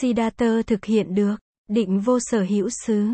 Siddhartha 0.00 0.62
thực 0.66 0.84
hiện 0.84 1.14
được, 1.14 1.36
định 1.68 2.00
vô 2.00 2.18
sở 2.20 2.42
hữu 2.42 2.68
xứ. 2.86 3.08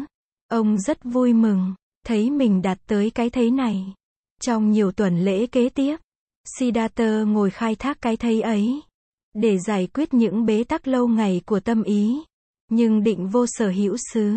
Ông 0.49 0.79
rất 0.79 1.05
vui 1.05 1.33
mừng, 1.33 1.75
thấy 2.07 2.31
mình 2.31 2.63
đạt 2.63 2.79
tới 2.87 3.11
cái 3.11 3.31
thấy 3.31 3.51
này. 3.51 3.95
Trong 4.41 4.71
nhiều 4.71 4.93
tuần 4.93 5.25
lễ 5.25 5.47
kế 5.47 5.69
tiếp, 5.69 5.97
Siddhartha 6.59 7.23
ngồi 7.23 7.51
khai 7.51 7.75
thác 7.75 8.01
cái 8.01 8.17
thấy 8.17 8.41
ấy, 8.41 8.81
để 9.35 9.59
giải 9.59 9.87
quyết 9.87 10.15
những 10.15 10.47
bế 10.47 10.65
tắc 10.65 10.89
lâu 10.89 11.09
ngày 11.09 11.43
của 11.47 11.61
tâm 11.61 11.83
ý. 11.83 12.23
Nhưng 12.71 13.03
định 13.03 13.29
vô 13.29 13.47
sở 13.49 13.69
hữu 13.69 13.97
xứ, 14.13 14.37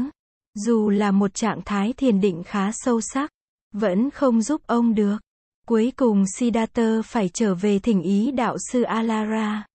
dù 0.56 0.90
là 0.90 1.12
một 1.12 1.34
trạng 1.34 1.62
thái 1.66 1.94
thiền 1.94 2.22
định 2.22 2.44
khá 2.44 2.72
sâu 2.74 3.02
sắc, 3.02 3.32
vẫn 3.74 4.10
không 4.10 4.42
giúp 4.42 4.62
ông 4.68 4.96
được. 4.96 5.18
Cuối 5.68 5.94
cùng 5.96 6.24
Siddhartha 6.38 7.02
phải 7.06 7.30
trở 7.30 7.56
về 7.56 7.80
thỉnh 7.80 8.02
ý 8.02 8.32
đạo 8.32 8.58
sư 8.72 8.82
Alara. 8.82 9.66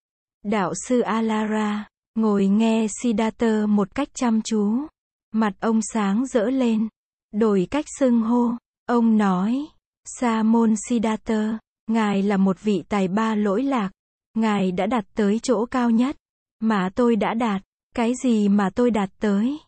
Đạo 0.44 0.72
sư 0.88 1.00
Alara, 1.00 1.88
ngồi 2.14 2.46
nghe 2.46 2.86
Siddhartha 3.02 3.66
một 3.66 3.94
cách 3.94 4.08
chăm 4.14 4.42
chú. 4.42 4.86
Mặt 5.32 5.52
ông 5.60 5.80
sáng 5.92 6.26
rỡ 6.26 6.50
lên. 6.50 6.88
Đổi 7.34 7.66
cách 7.70 7.84
xưng 7.98 8.20
hô. 8.20 8.50
Ông 8.86 9.18
nói, 9.18 9.66
Sa 10.04 10.42
môn 10.42 10.74
Siddhartha, 10.88 11.58
Ngài 11.86 12.22
là 12.22 12.36
một 12.36 12.62
vị 12.62 12.82
tài 12.88 13.08
ba 13.08 13.34
lỗi 13.34 13.62
lạc. 13.62 13.90
Ngài 14.34 14.72
đã 14.72 14.86
đạt 14.86 15.04
tới 15.14 15.38
chỗ 15.42 15.66
cao 15.66 15.90
nhất. 15.90 16.16
Mà 16.60 16.90
tôi 16.94 17.16
đã 17.16 17.34
đạt. 17.34 17.62
Cái 17.96 18.12
gì 18.22 18.48
mà 18.48 18.70
tôi 18.70 18.90
đạt 18.90 19.10
tới? 19.20 19.58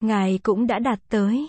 Ngài 0.00 0.38
cũng 0.42 0.66
đã 0.66 0.78
đạt 0.78 0.98
tới. 1.08 1.46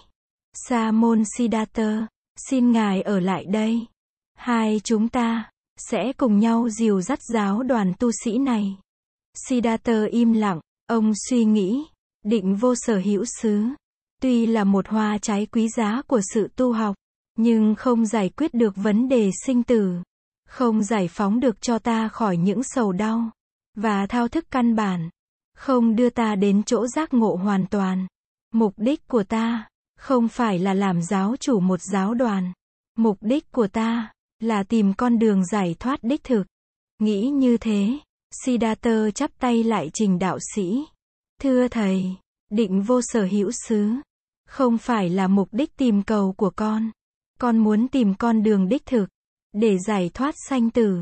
Sa 0.54 0.92
môn 0.92 1.24
Siddhartha, 1.38 2.08
xin 2.50 2.72
Ngài 2.72 3.02
ở 3.02 3.20
lại 3.20 3.46
đây. 3.46 3.86
Hai 4.34 4.82
chúng 4.84 5.10
ta 5.10 5.52
sẽ 5.78 6.14
cùng 6.14 6.40
nhau 6.40 6.70
dìu 6.70 7.02
dắt 7.02 7.20
giáo 7.34 7.64
đoàn 7.64 7.94
tu 8.00 8.12
sĩ 8.24 8.38
này. 8.38 8.78
Siddhartha 9.48 10.06
im 10.12 10.34
lặng, 10.34 10.60
ông 10.88 11.12
suy 11.30 11.46
nghĩ, 11.46 11.84
định 12.26 12.56
vô 12.56 12.76
sở 12.76 12.98
hữu 12.98 13.26
xứ. 13.42 13.64
Tuy 14.24 14.46
là 14.46 14.64
một 14.64 14.88
hoa 14.88 15.18
trái 15.18 15.46
quý 15.46 15.68
giá 15.78 16.02
của 16.08 16.22
sự 16.34 16.48
tu 16.56 16.74
học, 16.74 16.96
nhưng 17.38 17.76
không 17.76 18.06
giải 18.06 18.30
quyết 18.30 18.54
được 18.54 18.74
vấn 18.76 19.10
đề 19.10 19.32
sinh 19.46 19.64
tử 19.64 20.02
không 20.54 20.84
giải 20.84 21.08
phóng 21.08 21.40
được 21.40 21.62
cho 21.62 21.80
ta 21.80 22.08
khỏi 22.08 22.38
những 22.38 22.64
sầu 22.64 22.92
đau 22.92 23.32
và 23.76 24.06
thao 24.08 24.28
thức 24.28 24.46
căn 24.52 24.76
bản, 24.76 25.10
không 25.58 25.96
đưa 25.96 26.10
ta 26.10 26.36
đến 26.36 26.64
chỗ 26.64 26.88
giác 26.88 27.14
ngộ 27.14 27.36
hoàn 27.36 27.66
toàn. 27.68 28.08
Mục 28.54 28.74
đích 28.78 29.08
của 29.08 29.24
ta 29.24 29.68
không 30.00 30.28
phải 30.28 30.60
là 30.60 30.74
làm 30.74 31.02
giáo 31.02 31.36
chủ 31.40 31.60
một 31.60 31.82
giáo 31.82 32.14
đoàn. 32.14 32.54
Mục 32.98 33.18
đích 33.22 33.52
của 33.52 33.68
ta 33.68 34.12
là 34.40 34.64
tìm 34.64 34.94
con 34.94 35.20
đường 35.20 35.46
giải 35.46 35.76
thoát 35.80 36.00
đích 36.04 36.24
thực. 36.24 36.44
Nghĩ 37.00 37.30
như 37.30 37.58
thế, 37.58 38.00
Siddhartha 38.46 39.12
chắp 39.16 39.32
tay 39.40 39.64
lại 39.64 39.90
trình 39.94 40.20
đạo 40.20 40.38
sĩ. 40.56 40.86
Thưa 41.42 41.68
thầy, 41.68 42.06
định 42.52 42.82
vô 42.82 43.02
sở 43.02 43.26
hữu 43.26 43.52
xứ, 43.68 43.90
không 44.54 44.78
phải 44.78 45.10
là 45.10 45.28
mục 45.28 45.50
đích 45.52 45.78
tìm 45.78 46.04
cầu 46.04 46.34
của 46.38 46.50
con. 46.56 46.92
Con 47.39 47.58
muốn 47.58 47.88
tìm 47.88 48.13
con 48.16 48.44
đường 48.44 48.70
đích 48.70 48.86
thực, 48.86 49.06
để 49.54 49.78
giải 49.88 50.10
thoát 50.13 50.36
sanh 50.50 50.70
tử. 50.70 51.02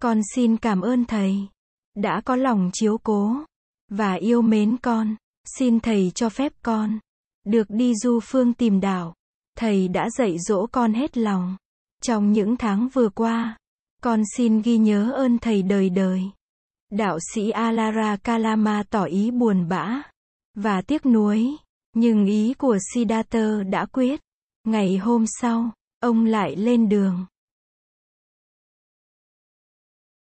Con 0.00 0.20
xin 0.34 0.56
cảm 0.56 0.80
ơn 0.80 1.04
thầy, 1.04 1.34
đã 1.96 2.20
có 2.24 2.36
lòng 2.36 2.70
chiếu 2.72 2.98
cố, 2.98 3.36
và 3.90 4.14
yêu 4.14 4.42
mến 4.42 4.76
con. 4.76 5.16
Xin 5.58 5.80
thầy 5.80 6.12
cho 6.14 6.28
phép 6.28 6.52
con, 6.62 6.98
được 7.46 7.66
đi 7.70 7.94
du 7.94 8.20
phương 8.20 8.54
tìm 8.54 8.80
đạo. 8.80 9.14
Thầy 9.58 9.88
đã 9.88 10.10
dạy 10.10 10.38
dỗ 10.38 10.66
con 10.66 10.92
hết 10.92 11.16
lòng. 11.16 11.56
Trong 12.02 12.32
những 12.32 12.56
tháng 12.56 12.88
vừa 12.88 13.08
qua, 13.08 13.56
con 14.02 14.22
xin 14.36 14.62
ghi 14.62 14.78
nhớ 14.78 15.12
ơn 15.12 15.38
thầy 15.38 15.62
đời 15.62 15.90
đời. 15.90 16.22
Đạo 16.90 17.18
sĩ 17.34 17.50
Alara 17.50 18.16
Kalama 18.16 18.82
tỏ 18.90 19.04
ý 19.04 19.30
buồn 19.30 19.68
bã 19.68 20.02
và 20.54 20.82
tiếc 20.82 21.06
nuối, 21.06 21.56
nhưng 21.94 22.26
ý 22.26 22.54
của 22.54 22.78
Siddhartha 22.94 23.62
đã 23.70 23.86
quyết. 23.86 24.20
Ngày 24.64 24.96
hôm 24.96 25.24
sau, 25.26 25.70
ông 26.00 26.24
lại 26.24 26.56
lên 26.56 26.88
đường. 26.88 27.26